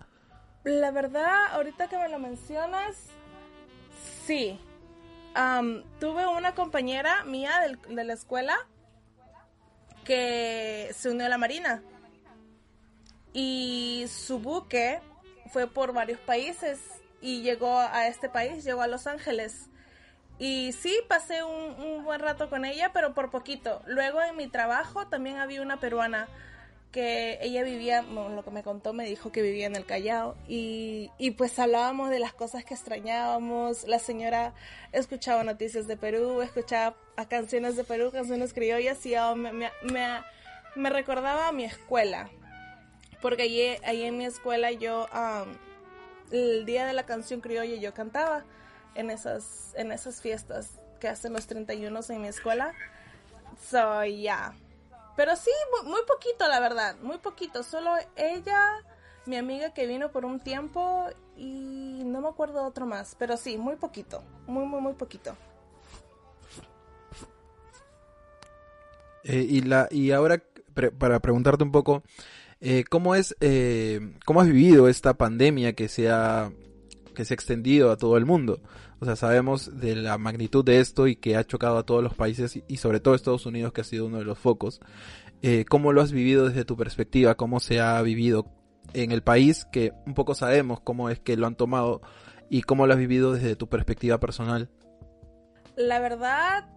[0.63, 2.95] La verdad, ahorita que me lo mencionas,
[4.25, 4.59] sí.
[5.33, 8.55] Am, tuve una compañera mía del- de la escuela
[10.03, 11.81] que se unió a la Marina.
[13.37, 15.01] Y su buque
[15.51, 16.79] fue por varios países
[17.19, 19.69] y llegó a este país, llegó a Los Ángeles.
[20.39, 23.81] Y sí, pasé un, un buen rato con ella, pero por poquito.
[23.87, 26.29] Luego en mi trabajo también había una peruana
[26.95, 30.37] que ella vivía, bueno, lo que me contó me dijo que vivía en el Callao
[30.47, 34.53] y, y pues hablábamos de las cosas que extrañábamos, la señora
[34.93, 39.71] escuchaba noticias de Perú, escuchaba a canciones de Perú, canciones criollas y oh, me, me,
[39.83, 40.21] me,
[40.77, 42.29] me recordaba a mi escuela,
[43.25, 45.07] porque allí, allí en mi escuela yo,
[46.29, 48.43] el día de la canción criolla yo cantaba
[48.93, 52.71] en esas, en esas fiestas que hacen los 31 en mi escuela,
[53.67, 54.53] so yeah.
[55.17, 57.63] Pero sí, muy, muy poquito, la verdad, muy poquito.
[57.63, 58.61] Solo ella,
[59.25, 63.15] mi amiga que vino por un tiempo y no me acuerdo otro más.
[63.17, 65.35] Pero sí, muy poquito, muy, muy, muy poquito.
[69.23, 70.43] Eh, y, la, y ahora,
[70.75, 72.03] pre- para preguntarte un poco,
[72.61, 76.51] eh, ¿cómo es, eh, cómo has vivido esta pandemia que se ha,
[77.13, 78.61] que se ha extendido a todo el mundo?
[78.99, 82.13] O sea, sabemos de la magnitud de esto y que ha chocado a todos los
[82.13, 84.79] países y, sobre todo Estados Unidos, que ha sido uno de los focos.
[85.41, 87.35] Eh, ¿Cómo lo has vivido desde tu perspectiva?
[87.35, 88.47] ¿Cómo se ha vivido
[88.93, 89.65] en el país?
[89.65, 92.01] Que un poco sabemos cómo es que lo han tomado
[92.49, 94.69] y cómo lo has vivido desde tu perspectiva personal.
[95.75, 96.69] La verdad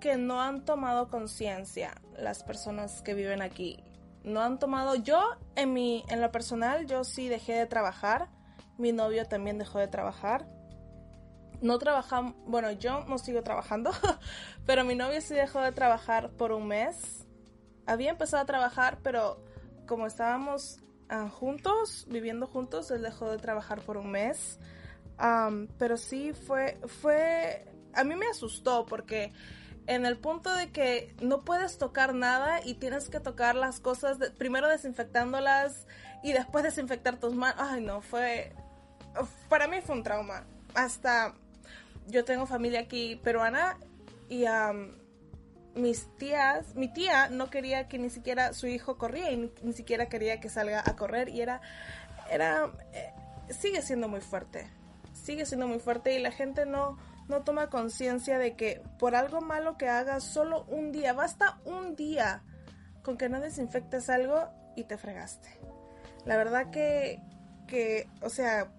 [0.00, 3.82] que no han tomado conciencia las personas que viven aquí.
[4.24, 5.22] No han tomado, yo
[5.54, 8.28] en mi, en lo personal, yo sí dejé de trabajar.
[8.78, 10.48] Mi novio también dejó de trabajar.
[11.60, 13.90] No trabajamos, bueno, yo no sigo trabajando,
[14.66, 17.26] pero mi novio sí dejó de trabajar por un mes.
[17.86, 19.44] Había empezado a trabajar, pero
[19.86, 20.78] como estábamos
[21.10, 24.58] ah, juntos, viviendo juntos, él dejó de trabajar por un mes.
[25.78, 29.32] Pero sí fue, fue, a mí me asustó porque
[29.86, 34.18] en el punto de que no puedes tocar nada y tienes que tocar las cosas,
[34.38, 35.86] primero desinfectándolas
[36.22, 37.56] y después desinfectar tus manos.
[37.58, 38.52] Ay, no, fue,
[39.48, 40.44] para mí fue un trauma.
[40.74, 41.34] Hasta
[42.06, 43.76] yo tengo familia aquí peruana
[44.28, 44.92] y am,
[45.74, 49.72] mis tías, mi tía no quería que ni siquiera su hijo corría y ni, ni
[49.72, 51.60] siquiera quería que salga a correr y era,
[52.30, 53.12] era, eh,
[53.50, 54.68] sigue siendo muy fuerte,
[55.12, 56.96] sigue siendo muy fuerte y la gente no,
[57.28, 61.96] no toma conciencia de que por algo malo que hagas solo un día, basta un
[61.96, 62.42] día
[63.02, 65.48] con que no desinfectes algo y te fregaste.
[66.24, 67.20] La verdad que,
[67.66, 68.70] que, o sea,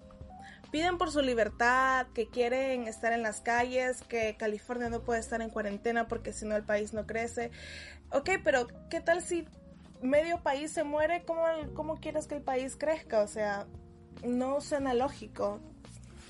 [0.71, 5.41] piden por su libertad, que quieren estar en las calles, que California no puede estar
[5.41, 7.51] en cuarentena porque si no el país no crece.
[8.11, 9.47] Ok, pero ¿qué tal si
[10.01, 11.23] medio país se muere?
[11.23, 13.21] ¿Cómo, cómo quieres que el país crezca?
[13.21, 13.67] O sea,
[14.25, 15.61] no suena lógico.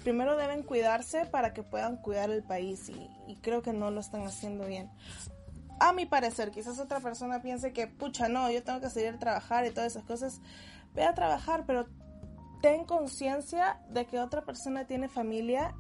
[0.06, 4.22] Primero deben cuidarse para que puedan cuidar el país y, creo que no lo están
[4.22, 4.91] haciendo bien.
[5.80, 9.18] A mi parecer, quizás otra persona piense que, pucha, no, yo tengo que salir a
[9.18, 10.41] trabajar y todas esas cosas.
[10.94, 11.88] Ve a trabajar, pero
[12.62, 15.74] ten conciencia de que otra persona tiene familia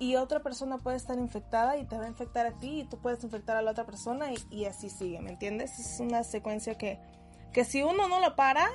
[0.00, 2.98] y otra persona puede estar infectada y te va a infectar a ti y tú
[2.98, 5.78] puedes infectar a la otra persona y, y así sigue, ¿me entiendes?
[5.78, 6.98] Es una secuencia que,
[7.52, 8.68] que si uno no lo para,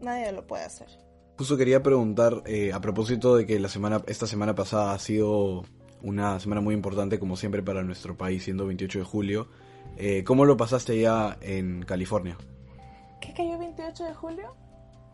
[0.00, 1.01] nadie lo puede hacer.
[1.36, 5.64] Justo quería preguntar, eh, a propósito de que la semana, esta semana pasada ha sido
[6.02, 9.48] una semana muy importante, como siempre, para nuestro país, siendo 28 de julio.
[9.96, 12.36] eh, ¿Cómo lo pasaste ya en California?
[13.20, 14.54] ¿Qué cayó el 28 de julio?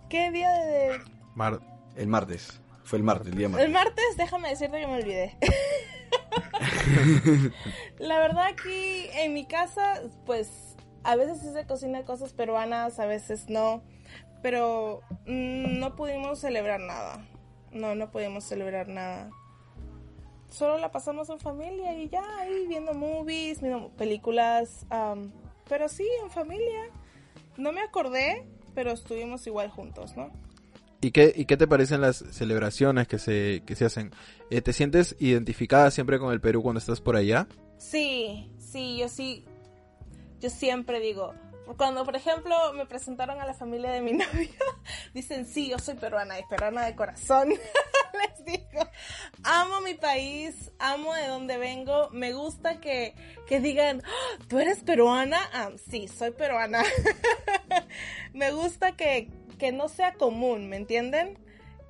[0.08, 0.98] ¿Qué día de...?
[1.34, 1.60] Mar-
[1.96, 2.60] El martes.
[2.84, 3.70] Fue el martes, el día El martes.
[3.70, 5.36] martes, déjame decirte que me olvidé.
[7.98, 13.04] La verdad aquí en mi casa, pues a veces sí se cocina cosas peruanas, a
[13.06, 13.82] veces no,
[14.42, 17.24] pero mm, no pudimos celebrar nada.
[17.72, 19.30] No, no pudimos celebrar nada.
[20.50, 25.30] Solo la pasamos en familia y ya ahí viendo movies, viendo películas, am,
[25.68, 26.90] pero sí en familia.
[27.56, 30.30] No me acordé, pero estuvimos igual juntos, ¿no?
[31.00, 34.10] ¿Y qué, ¿Y qué te parecen las celebraciones que se, que se hacen?
[34.50, 37.46] Eh, ¿Te sientes identificada siempre con el Perú cuando estás por allá?
[37.76, 39.44] Sí, sí, yo sí,
[40.40, 41.34] yo siempre digo,
[41.76, 44.50] cuando por ejemplo me presentaron a la familia de mi novio,
[45.14, 47.50] dicen, sí, yo soy peruana y peruana de corazón.
[48.14, 48.88] Les digo,
[49.44, 53.14] amo mi país, amo de donde vengo, me gusta que,
[53.46, 55.38] que digan, "Ah, ¿tú eres peruana?
[55.90, 56.82] Sí, soy peruana.
[58.32, 61.38] me gusta que, que no sea común, ¿me entienden?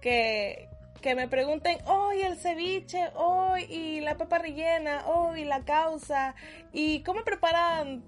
[0.00, 0.67] Que,
[1.00, 5.64] que me pregunten, oh, y el ceviche, oh, y la papa rellena, oh, y la
[5.64, 6.34] causa,
[6.72, 8.04] y cómo preparan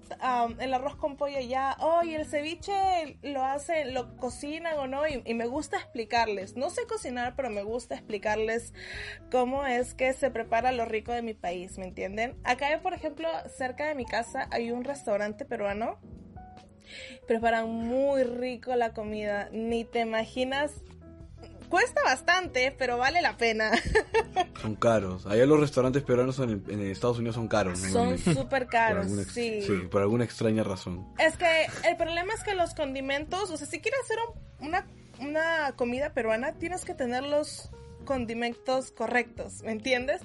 [0.59, 5.07] el arroz con pollo ya, oh, y el ceviche lo hacen, lo cocinan o no,
[5.07, 6.55] y, y me gusta explicarles.
[6.55, 8.73] No sé cocinar, pero me gusta explicarles
[9.31, 12.37] cómo es que se prepara lo rico de mi país, ¿me entienden?
[12.43, 15.99] Acá, por ejemplo, cerca de mi casa hay un restaurante peruano.
[17.25, 20.73] Preparan muy rico la comida, ni te imaginas
[21.71, 23.71] cuesta bastante, pero vale la pena.
[24.61, 25.25] Son caros.
[25.25, 27.79] Allá los restaurantes peruanos en, Estados Unidos son caros.
[27.79, 29.63] Son súper Por caros, alguna sí.
[29.63, 31.07] sí, por alguna extraña razón.
[31.17, 34.17] Es que el problema es que los condimentos, o sea, si quieres hacer
[34.59, 34.85] un- una,
[35.19, 37.71] una comida peruana, tienes que tener los
[38.05, 40.21] condimentos correctos, ¿me entiendes?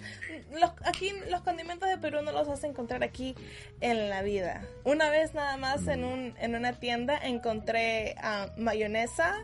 [0.60, 3.34] Los, aquí los condimentos de Perú no los vas a encontrar aquí
[3.80, 4.64] en la vida.
[4.84, 9.34] Una vez nada más en, un, en una tienda encontré ah, mayonesa,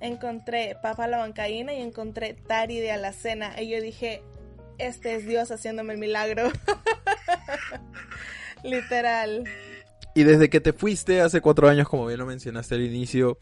[0.00, 3.60] encontré papa a la bancaína y encontré tari de alacena.
[3.60, 4.22] Y yo dije,
[4.78, 6.50] este es Dios haciéndome el milagro.
[8.62, 9.44] Literal.
[10.14, 13.38] Y desde que te fuiste hace cuatro años, como bien lo mencionaste al inicio,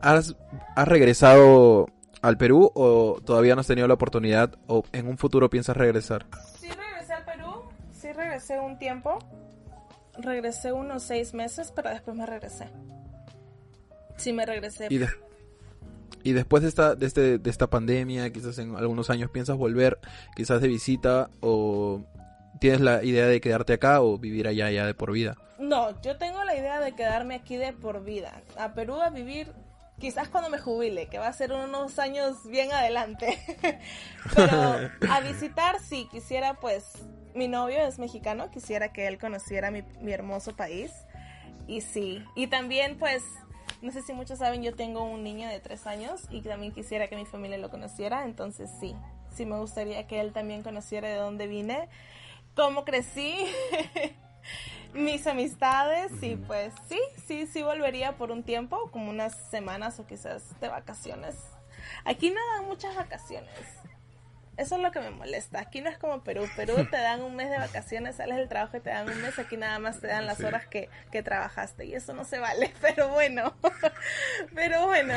[0.00, 0.36] ¿has,
[0.76, 1.86] has regresado
[2.22, 6.26] al Perú o todavía no has tenido la oportunidad o en un futuro piensas regresar?
[6.60, 9.18] Sí regresé al Perú, sí regresé un tiempo,
[10.18, 12.68] regresé unos seis meses, pero después me regresé.
[14.16, 14.86] Sí me regresé.
[14.90, 15.08] Y, de-
[16.22, 19.98] y después de esta, de, este, de esta pandemia, quizás en algunos años piensas volver,
[20.36, 22.02] quizás de visita o
[22.60, 25.36] tienes la idea de quedarte acá o vivir allá ya de por vida.
[25.58, 28.42] No, yo tengo la idea de quedarme aquí de por vida.
[28.58, 29.52] A Perú a vivir
[29.98, 33.38] quizás cuando me jubile, que va a ser unos años bien adelante.
[34.34, 36.92] Pero a visitar sí, quisiera pues,
[37.34, 40.90] mi novio es mexicano, quisiera que él conociera mi, mi hermoso país.
[41.66, 43.22] Y sí, y también pues,
[43.82, 47.08] no sé si muchos saben, yo tengo un niño de tres años y también quisiera
[47.08, 48.94] que mi familia lo conociera, entonces sí,
[49.34, 51.88] sí me gustaría que él también conociera de dónde vine,
[52.54, 53.34] cómo crecí.
[54.94, 60.06] mis amistades y pues sí, sí, sí volvería por un tiempo, como unas semanas o
[60.06, 61.36] quizás de vacaciones.
[62.04, 63.54] Aquí no dan muchas vacaciones.
[64.56, 65.60] Eso es lo que me molesta.
[65.60, 66.46] Aquí no es como Perú.
[66.56, 69.38] Perú te dan un mes de vacaciones, sales del trabajo y te dan un mes.
[69.38, 70.44] Aquí nada más te dan las Sí.
[70.44, 71.86] horas que, que trabajaste.
[71.86, 72.72] Y eso no se vale.
[72.80, 73.54] Pero bueno.
[74.54, 75.14] Pero bueno.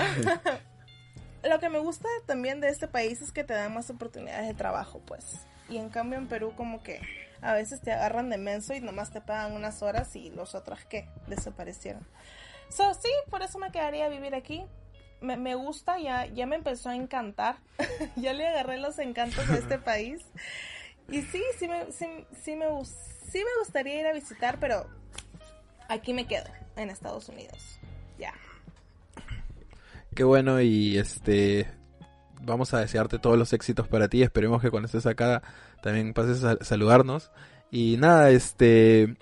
[1.43, 4.53] Lo que me gusta también de este país es que te dan más oportunidades de
[4.53, 5.45] trabajo, pues.
[5.67, 7.01] Y en cambio en Perú como que
[7.41, 10.85] a veces te agarran de menso y nomás te pagan unas horas y los otros
[10.85, 12.07] que desaparecieron.
[12.69, 14.65] So, sí, por eso me quedaría vivir aquí.
[15.23, 17.55] Me, me gusta, ya, ya me empezó a encantar.
[18.15, 20.21] ya le agarré los encantos a este país.
[21.09, 22.05] Y sí, sí me, sí,
[22.43, 24.85] sí me, sí me gustaría ir a visitar, pero
[25.89, 27.79] aquí me quedo, en Estados Unidos.
[28.19, 28.33] Ya.
[30.13, 31.67] Qué bueno y este
[32.41, 34.21] vamos a desearte todos los éxitos para ti.
[34.21, 35.41] Esperemos que cuando estés acá
[35.81, 37.31] también pases a saludarnos.
[37.71, 39.15] Y nada, este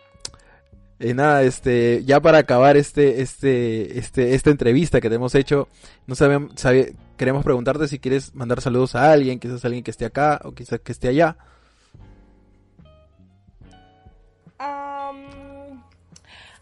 [1.02, 5.68] eh, nada, este ya para acabar este este este esta entrevista que te hemos hecho,
[6.08, 10.06] no sabemos sabe- queremos preguntarte si quieres mandar saludos a alguien, quizás alguien que esté
[10.06, 11.38] acá o quizás que esté allá.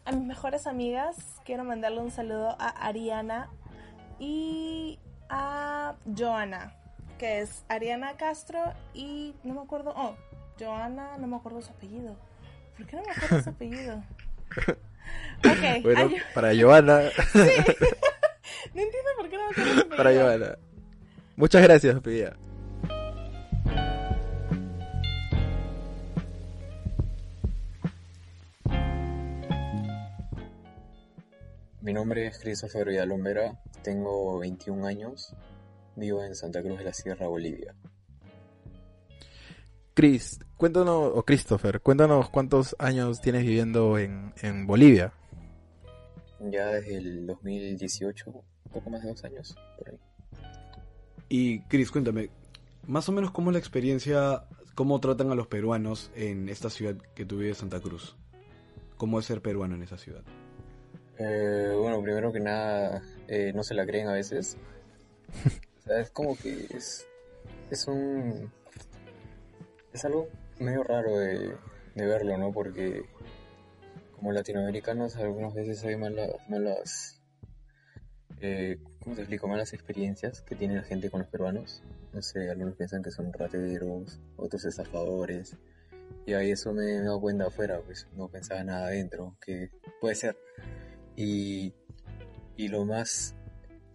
[0.05, 3.49] A mis mejores amigas quiero mandarle un saludo a Ariana
[4.19, 4.97] y
[5.29, 6.73] a Joana,
[7.19, 8.59] que es Ariana Castro
[8.93, 10.15] y no me acuerdo, oh,
[10.59, 12.15] Joana, no me acuerdo su apellido.
[12.75, 14.01] ¿Por qué no me acuerdo su apellido?
[14.57, 16.99] Ok, Bueno, ay, para Giovanna,
[18.73, 19.97] no entiendo por qué no me apellido.
[19.97, 20.57] para Giovanna.
[21.35, 22.35] Muchas gracias, Pía.
[31.81, 35.33] Mi nombre es Christopher Villalombera, tengo 21 años,
[35.95, 37.73] vivo en Santa Cruz de la Sierra, Bolivia.
[39.99, 45.11] Chris, cuéntanos, o Christopher, cuéntanos cuántos años tienes viviendo en, en Bolivia.
[46.39, 49.99] Ya desde el 2018, un poco más de dos años, por ahí.
[51.27, 52.29] Y Chris, cuéntame,
[52.87, 56.95] más o menos cómo es la experiencia, cómo tratan a los peruanos en esta ciudad
[57.13, 58.15] que tú vives, Santa Cruz.
[58.95, 60.23] ¿Cómo es ser peruano en esa ciudad?
[61.17, 64.55] Eh, bueno, primero que nada, eh, no se la creen a veces.
[65.79, 67.05] O sea, es como que es,
[67.69, 68.49] es un...
[69.93, 70.27] Es algo
[70.59, 71.55] medio raro de,
[71.95, 72.51] de verlo, ¿no?
[72.51, 73.03] Porque
[74.15, 77.19] como latinoamericanos algunas veces hay malas, malas
[78.41, 79.47] eh, ¿cómo te explico?
[79.47, 81.83] Malas experiencias que tiene la gente con los peruanos.
[82.13, 85.57] No sé, algunos piensan que son rateros, otros estafadores.
[86.25, 90.15] Y ahí eso me, he dado cuenta afuera, pues no pensaba nada adentro, que puede
[90.15, 90.37] ser.
[91.15, 91.73] Y,
[92.55, 93.35] y lo más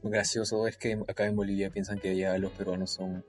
[0.03, 3.25] gracioso es que acá en Bolivia piensan que ya los peruanos son,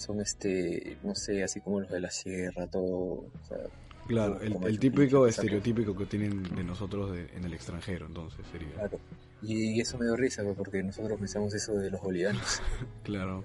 [0.00, 2.86] son este, no sé, así como los de la sierra, todo.
[2.88, 3.58] o sea,
[4.06, 8.72] Claro, el, típico estereotípico que tienen de nosotros de- en el extranjero, entonces sería.
[8.74, 8.98] Claro.
[9.42, 12.60] Y eso me dio risa, porque nosotros pensamos eso de los bolivianos.
[13.04, 13.44] Claro.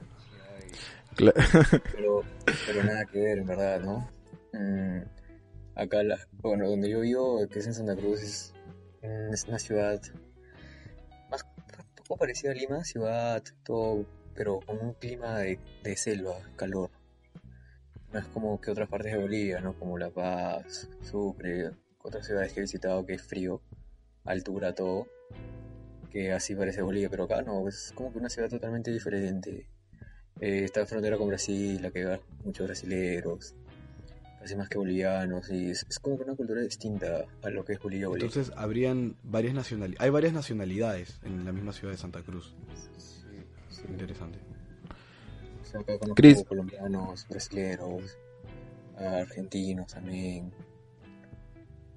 [1.18, 1.34] Cla-
[1.96, 2.24] pero,
[2.66, 4.10] pero nada que ver, en verdad, ¿no?
[4.54, 5.02] Mm,
[5.76, 8.54] acá, la, bueno, donde yo vivo, que es en Santa Cruz, es,
[9.02, 10.02] es una ciudad
[11.30, 16.36] más, un poco parecida a Lima, ciudad, todo, pero con un clima de, de selva,
[16.56, 16.90] calor.
[18.12, 19.78] No es como que otras partes de Bolivia, ¿no?
[19.78, 21.72] Como La Paz, Sucre,
[22.02, 23.62] otras ciudades que he visitado que es frío,
[24.24, 25.08] altura, todo,
[26.12, 29.68] que así parece Bolivia, pero acá no, es como que una ciudad totalmente diferente.
[30.40, 33.56] Eh, está en frontera con Brasil, la que va muchos brasileros,
[34.40, 37.74] casi más que bolivianos, y es, es como que una cultura distinta a lo que
[37.74, 38.08] es Bolivia.
[38.08, 38.28] Bolivia.
[38.28, 40.02] Entonces habrían varias nacionalidades.
[40.02, 42.56] Hay varias nacionalidades en la misma ciudad de Santa Cruz.
[43.90, 44.40] Interesante.
[45.62, 46.44] O sea, acá conozco Chris.
[46.44, 48.18] colombianos, brasileros,
[48.98, 50.52] argentinos también.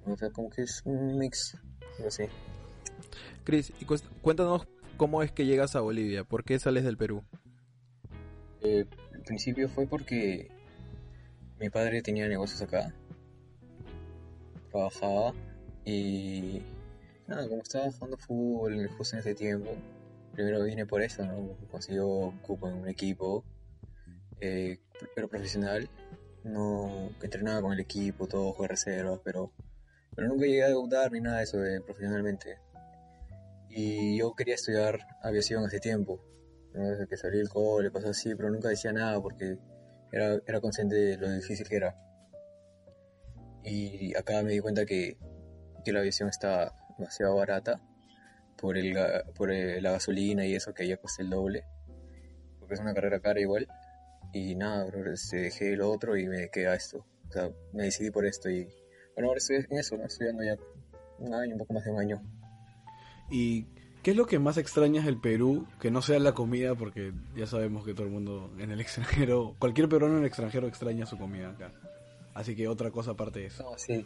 [0.05, 1.57] O sea, como que es un mix,
[2.03, 2.29] no sé.
[3.43, 3.85] Chris, y
[4.21, 7.23] cuéntanos cómo es que llegas a Bolivia, por qué sales del Perú.
[8.61, 10.49] Eh, al principio fue porque
[11.59, 12.93] mi padre tenía negocios acá,
[14.71, 15.33] trabajaba
[15.85, 16.61] y
[17.27, 19.71] nada, como estaba jugando fútbol justo en ese tiempo,
[20.39, 21.57] primero vine por eso, ¿no?
[21.69, 23.43] Consiguió cupo en un equipo,
[24.39, 24.79] eh,
[25.13, 25.89] pero profesional,
[26.45, 29.51] no entrenaba con el equipo, todo fue reserva, pero,
[30.15, 32.57] pero nunca llegué a debutar ni nada de eso de profesionalmente.
[33.69, 36.23] Y yo quería estudiar aviación hace tiempo,
[36.73, 39.57] desde que salí del cole, cosas así, pero nunca decía nada porque
[40.13, 41.97] era, era consciente de lo difícil que era.
[43.65, 45.17] Y acá me di cuenta que,
[45.83, 47.81] que la aviación está demasiado barata
[48.59, 48.95] por, el,
[49.35, 51.63] por el- la gasolina y eso que ya cuesta el doble,
[52.59, 53.67] porque es una carrera cara igual.
[54.33, 57.05] Y nada, bro, este, dejé lo otro y me quedé a esto.
[57.29, 58.63] O sea, me decidí por esto y
[59.15, 60.05] bueno, ahora estoy en eso, ¿no?
[60.05, 60.55] estudiando ya
[61.19, 62.21] un año, un poco más de un año.
[63.31, 63.65] ¿Y
[64.03, 65.67] ¿Qué es lo que más extrañas del Perú?
[65.81, 69.55] Que no sea la comida, porque ya sabemos que todo el mundo en el extranjero,
[69.59, 71.73] cualquier peruano en el extranjero extraña su comida acá.
[72.33, 73.63] Así que otra cosa aparte de eso.
[73.63, 74.05] No, sí.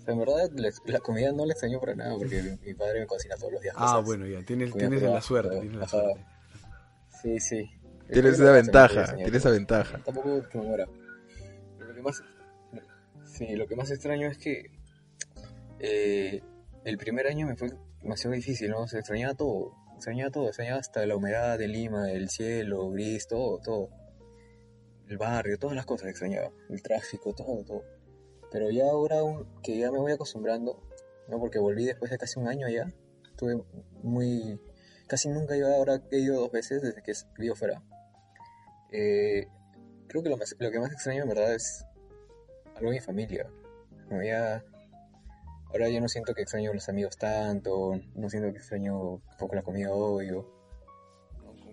[0.00, 2.74] O sea, en verdad, la, la comida no la extraño para nada, porque mi, mi
[2.74, 3.74] padre me cocina todos los días.
[3.76, 4.04] Ah, cosas.
[4.06, 6.24] bueno, ya, tienes, tienes la suerte, tienes la suerte.
[7.22, 7.70] Sí, sí.
[8.10, 10.02] Tienes esa ventaja, tienes esa ventaja.
[10.04, 10.88] Tampoco que me muera.
[11.78, 12.22] Pero lo que más...
[13.26, 14.70] Sí, lo que más extraño es que
[15.78, 16.42] eh,
[16.84, 17.70] el primer año me fue
[18.02, 18.88] demasiado difícil, ¿no?
[18.88, 19.74] Se extrañaba todo.
[19.94, 23.90] Extrañaba todo, extrañaba hasta la humedad de Lima, el cielo, gris, todo, todo.
[25.08, 26.50] El barrio, todas las cosas extrañaba.
[26.68, 27.84] El tráfico, todo, todo.
[28.50, 29.20] Pero ya ahora
[29.62, 30.82] que ya me voy acostumbrando,
[31.28, 31.38] ¿no?
[31.38, 32.92] Porque volví después de casi un año allá.
[33.24, 33.62] Estuve
[34.02, 34.60] muy...
[35.06, 37.82] Casi nunca iba, ahora he ido dos veces desde que vivo fuera.
[38.92, 39.46] Eh,
[40.08, 41.84] creo que lo, más- lo que más extraño en verdad es
[42.76, 43.50] algo de mi familia.
[45.68, 49.22] Ahora ya no siento que extraño a los amigos tanto, no siento que extraño un
[49.38, 49.88] poco la comida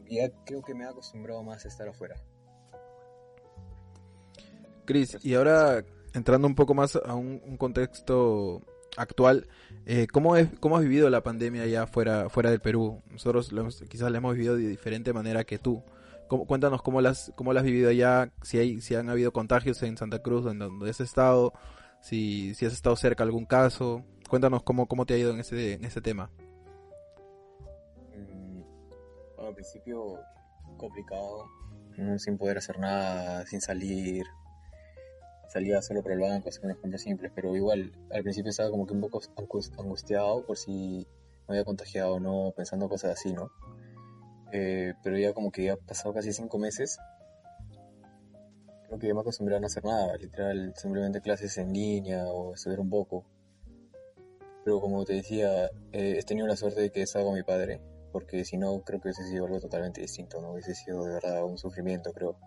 [0.06, 2.16] que Ya creo que me he acostumbrado más a estar afuera.
[4.86, 5.84] Cris, y ahora
[6.18, 8.62] entrando un poco más a un, contexto
[8.98, 9.48] actual,
[9.86, 13.02] eh, ¿cómo, es, ¿cómo has vivido la pandemia ya fuera, fuera del Perú?
[13.12, 13.52] Nosotros
[13.90, 15.84] quizás la hemos vivido de diferente manera que tú.
[16.28, 19.82] ¿Cómo- cuéntanos cómo las cómo la has vivido allá, si hay si han habido contagios
[19.84, 21.54] en Santa Cruz, en donde has estado,
[22.02, 24.04] si, si has estado cerca de algún caso.
[24.30, 26.30] Cuéntanos cómo, cómo te ha ido en ese, en ese tema.
[28.14, 28.62] Mm,
[29.40, 30.20] al principio
[30.78, 31.46] complicado,
[32.18, 34.26] sin poder hacer nada, sin salir.
[35.48, 38.86] Salía solo por el banco, hacer unas compras simples, pero igual al principio estaba como
[38.86, 41.08] que un poco angus- angustiado por si
[41.48, 43.50] me había contagiado o no, pensando cosas así, ¿no?
[44.52, 47.00] Eh, pero ya como que ya pasado casi cinco meses,
[48.88, 52.54] creo que ya me acostumbré a no hacer nada, literal, simplemente clases en línea o
[52.54, 53.24] estudiar un poco.
[54.66, 57.44] Pero como te decía, eh, he tenido la suerte de que he estado con mi
[57.44, 57.80] padre,
[58.12, 60.52] porque si no, creo que hubiese sido algo totalmente distinto, ¿no?
[60.52, 62.38] Hubiese sido de verdad un sufrimiento, creo.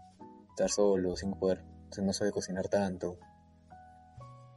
[0.51, 1.63] Estar solo, sin poder,
[1.99, 3.19] no sabe cocinar tanto.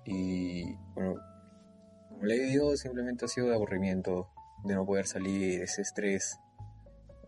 [0.06, 1.16] Y bueno,
[2.10, 4.30] como le digo, simplemente ha sido de aburrimiento,
[4.64, 6.40] de no poder salir, ese estrés,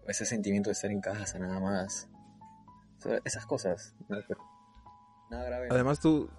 [0.08, 2.10] ese sentimiento de estar en casa nada más.
[3.00, 5.68] O sea, esas cosas, nada grave.
[5.72, 6.30] Además, tú,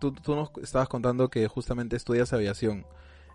[0.00, 2.86] tú, tú nos estabas contando que justamente estudias aviación.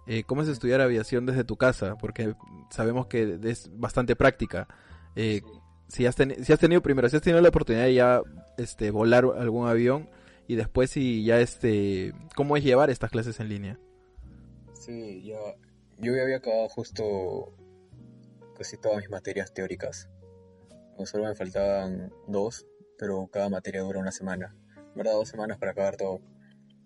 [0.05, 1.95] Eh, ¿Cómo es estudiar aviación desde tu casa?
[1.95, 2.36] Porque
[2.70, 4.68] sabemos que es bastante práctica.
[5.16, 5.41] Eh,
[5.88, 8.22] si, has teni- si has tenido primero, si has tenido la oportunidad de ya
[8.58, 10.10] este, volar algún avión
[10.48, 13.80] y después si ya este, ¿cómo es llevar estas clases en línea?
[14.74, 15.38] Sí, ya,
[16.00, 17.54] yo ya había acabado justo
[18.58, 20.10] casi todas mis materias teóricas.
[21.06, 22.66] Solo me faltaban dos,
[22.98, 24.56] pero cada materia dura una semana.
[24.96, 26.22] Verdad, dos semanas para acabar todo.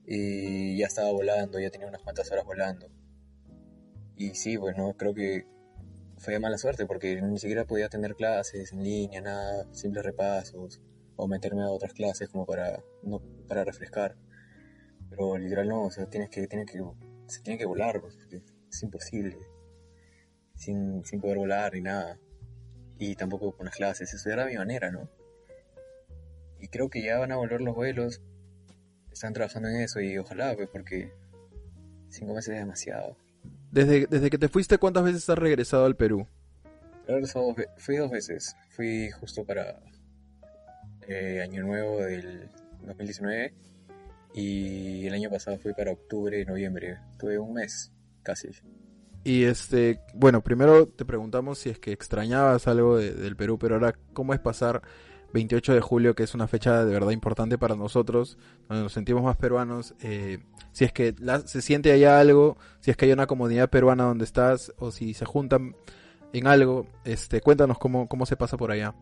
[0.05, 2.87] Y ya estaba volando, ya tenía unas cuantas horas volando.
[4.15, 5.45] Y sí, pues no, creo que
[6.17, 10.81] fue mala suerte porque ni siquiera podía tener clases en línea, nada, simples repasos,
[11.15, 14.15] o meterme a otras clases como para, no, para refrescar.
[15.09, 16.79] Pero literal no, o sea, tienes que, tienes que,
[17.27, 18.17] se tiene que volar, pues,
[18.69, 19.37] es imposible.
[20.55, 22.19] Sin, sin poder volar ni nada.
[22.97, 25.09] Y tampoco con las clases, eso era mi manera, ¿no?
[26.59, 28.21] Y creo que ya van a volver los vuelos.
[29.11, 31.11] Están trabajando en eso y ojalá, pues, porque
[32.09, 33.17] cinco meses es demasiado.
[33.77, 36.25] Desde, desde que te fuiste, ¿cuántas veces has regresado al Perú?
[37.07, 38.55] He regresado fui dos veces.
[38.71, 39.79] Fui justo para
[41.07, 42.49] eh, Año Nuevo del
[42.85, 43.53] 2019
[44.33, 46.97] y el año pasado fui para octubre, noviembre.
[47.17, 47.91] Tuve un mes,
[48.23, 48.49] casi.
[49.23, 53.75] Y este, bueno, primero te preguntamos si es que extrañabas algo de- del Perú, pero
[53.75, 54.81] ahora, ¿cómo es pasar
[55.33, 59.23] 28 de julio, que es una fecha de verdad importante para nosotros, donde nos sentimos
[59.23, 59.93] más peruanos?
[60.01, 60.39] eh,
[60.71, 61.15] si es que
[61.45, 65.15] se siente allá algo, si es que hay una comunidad peruana donde estás, o si
[65.15, 65.75] se juntan
[66.33, 68.93] en algo, este, cuéntanos cómo, cómo se pasa por allá.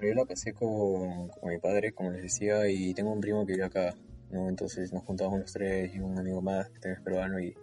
[0.00, 3.52] Yo la pasé con, con mi padre, como les decía, y tengo un primo que
[3.52, 3.94] vive acá,
[4.30, 4.48] ¿no?
[4.48, 7.54] Entonces nos juntamos los tres y un amigo más que también es peruano y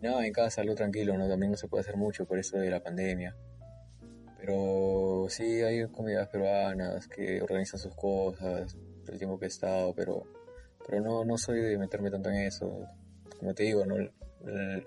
[0.00, 1.28] nada, en casa algo tranquilo, ¿no?
[1.28, 3.36] También no se puede hacer mucho por eso de la pandemia.
[4.40, 8.76] Pero sí hay comunidades peruanas que organizan sus cosas
[9.06, 10.22] el tiempo que he estado, pero,
[10.86, 12.86] pero no, no soy de meterme tanto en eso.
[13.38, 13.96] Como te digo, ¿no?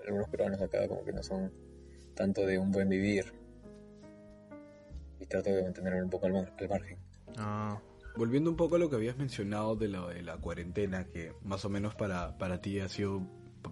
[0.06, 1.52] Algunos peruanos acá como que no son
[2.14, 3.32] tanto de un buen vivir.
[5.20, 6.98] Y trato de mantenerme un poco al, mar- al margen.
[7.36, 7.80] Ah,
[8.16, 11.64] Volviendo un poco a lo que habías mencionado de la, de la cuarentena, que más
[11.64, 13.22] o menos para, para ti ha sido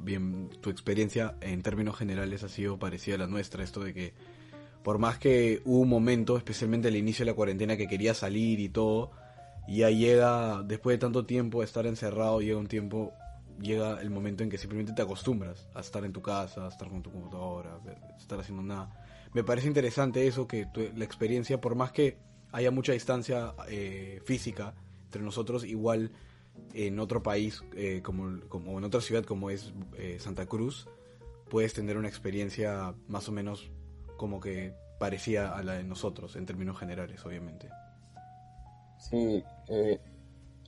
[0.01, 4.15] bien, tu experiencia en términos generales ha sido parecida a la nuestra, esto de que
[4.83, 8.61] por más que hubo un momento, especialmente al inicio de la cuarentena, que quería salir
[8.61, 9.13] y todo,
[9.69, 13.13] y ya llega, después de tanto tiempo de estar encerrado, llega un tiempo,
[13.61, 16.89] llega el momento en que simplemente te acostumbras a estar en tu casa, a estar
[16.89, 18.91] con tu computadora, a estar haciendo nada.
[19.35, 22.19] Me parece interesante eso, que tu- la experiencia, por más que
[22.51, 24.75] haya mucha distancia eh, física
[25.05, 26.11] entre nosotros, igual
[26.75, 30.89] en otro país, eh, como, como en otra ciudad como es eh, Santa Cruz,
[31.49, 33.71] puedes tener una experiencia más o menos
[34.23, 37.69] como que parecía a la de nosotros, en términos generales, obviamente.
[39.01, 39.99] Sí, eh,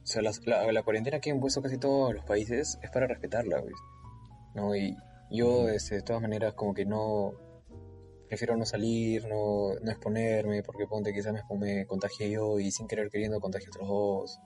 [0.03, 3.61] o sea, la, la cuarentena que han puesto casi todos los países es para respetarla,
[3.61, 3.75] pues.
[4.57, 4.75] ¿no?
[4.75, 4.97] Y
[5.31, 7.35] yo, este, de todas maneras, como que no...
[8.27, 12.89] Prefiero no salir, no, no exponerme, porque ponte quizás me, me contagie yo y sin
[12.89, 14.41] querer queriendo contagio a otros dos.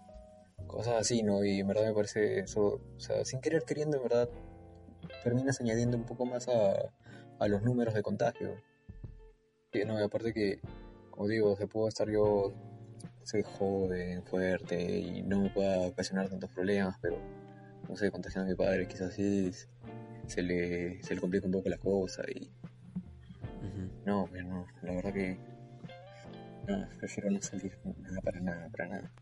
[0.66, 1.42] Cosas así, ¿no?
[1.42, 4.28] Y en verdad me parece eso, o sea, sin querer queriendo, en verdad,
[5.24, 6.92] terminas añadiendo un poco más a,
[7.38, 8.67] a los números de contagio.
[9.70, 10.60] Que no, y aparte que,
[11.10, 12.54] como digo, se puedo estar yo
[13.22, 17.18] soy joven, fuerte y no me pueda ocasionar tantos problemas, pero
[17.86, 19.50] no sé, contagiando a mi padre, quizás sí
[20.26, 22.50] se le, se le complica un poco la cosa y
[24.06, 25.38] no, pues no, la verdad que
[26.66, 29.12] no, prefiero no salir nada para nada, para nada.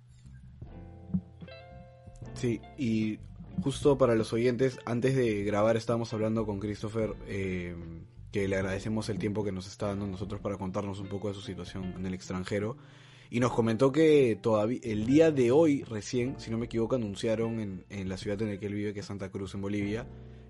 [2.34, 3.18] Sí, y
[3.62, 7.74] justo para los oyentes, antes de grabar estábamos hablando con Christopher, eh,
[8.37, 11.34] que le agradecemos el tiempo que nos está dando nosotros para contarnos un poco de
[11.34, 12.76] su situación en el extranjero.
[13.30, 17.84] Y nos comentó que todavía el día de hoy, recién, si no me equivoco, anunciaron
[17.89, 20.07] en, la ciudad en la que él vive, que es Santa Cruz, en Bolivia,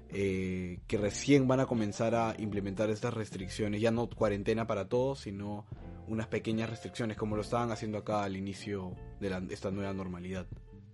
[0.09, 5.21] eh, que recién van a comenzar a implementar estas restricciones, ya no cuarentena para todos,
[5.21, 5.65] sino
[6.09, 10.49] unas pequeñas restricciones, como lo estaban haciendo acá al inicio de esta nueva normalidad.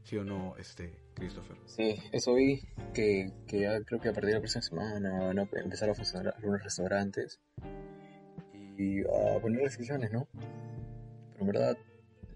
[0.04, 1.56] ¿Sí o no, este, Christopher?
[1.66, 2.62] Sí, eso vi
[2.94, 5.94] que, que ya creo que a partir de la próxima semana van a empezar a
[5.94, 7.40] funcionar algunos restaurantes
[8.76, 10.26] y a poner restricciones, ¿no?
[11.32, 11.78] Pero en verdad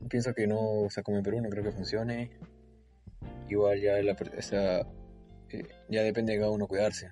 [0.09, 2.31] pienso que no, o sea, como en Perú no creo que funcione.
[3.49, 4.81] Igual ya la, per- o sea,
[5.51, 7.11] eh, ya depende de cada uno cuidarse.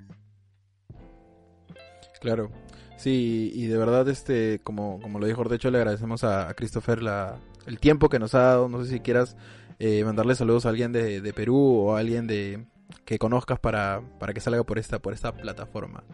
[2.21, 2.51] Claro.
[2.97, 7.03] Sí, y de verdad, este, como, como lo dijo Ortecho, le agradecemos a, a Christopher
[7.03, 8.69] la, el tiempo que nos ha dado.
[8.69, 9.37] No sé si quieras
[9.79, 12.67] eh, mandarle saludos a alguien de, de Perú o a alguien de
[13.05, 16.05] que conozcas para, para que salga por esta, por esta plataforma.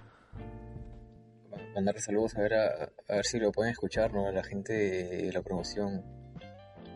[1.75, 4.27] Mandarle saludos a ver, a, a ver si lo pueden escuchar, ¿no?
[4.27, 6.03] A la gente de la promoción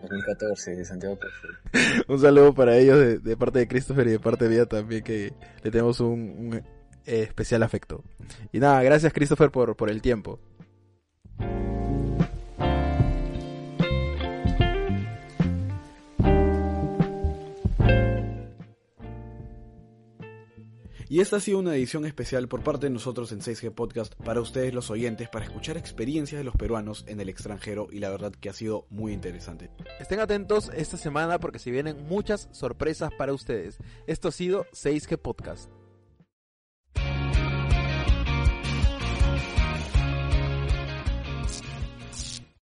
[0.09, 2.05] 2014 de Santiago Perfil.
[2.09, 5.33] Un saludo para ellos de, de parte de Christopher y de parte mía también, que
[5.63, 8.03] le tenemos un, un, eh, especial afecto.
[8.53, 10.41] Y nada, gracias Christopher por, por el tiempo.
[21.15, 24.41] Y esta ha sido una edición especial por parte de nosotros en 6G Podcast para
[24.41, 28.33] ustedes los oyentes para escuchar experiencias de los peruanos en el extranjero y la verdad
[28.33, 29.71] que ha sido muy interesante.
[30.01, 33.79] Estén atentos esta semana porque se vienen muchas sorpresas para ustedes.
[34.09, 35.71] Esto ha sido 6G Podcast.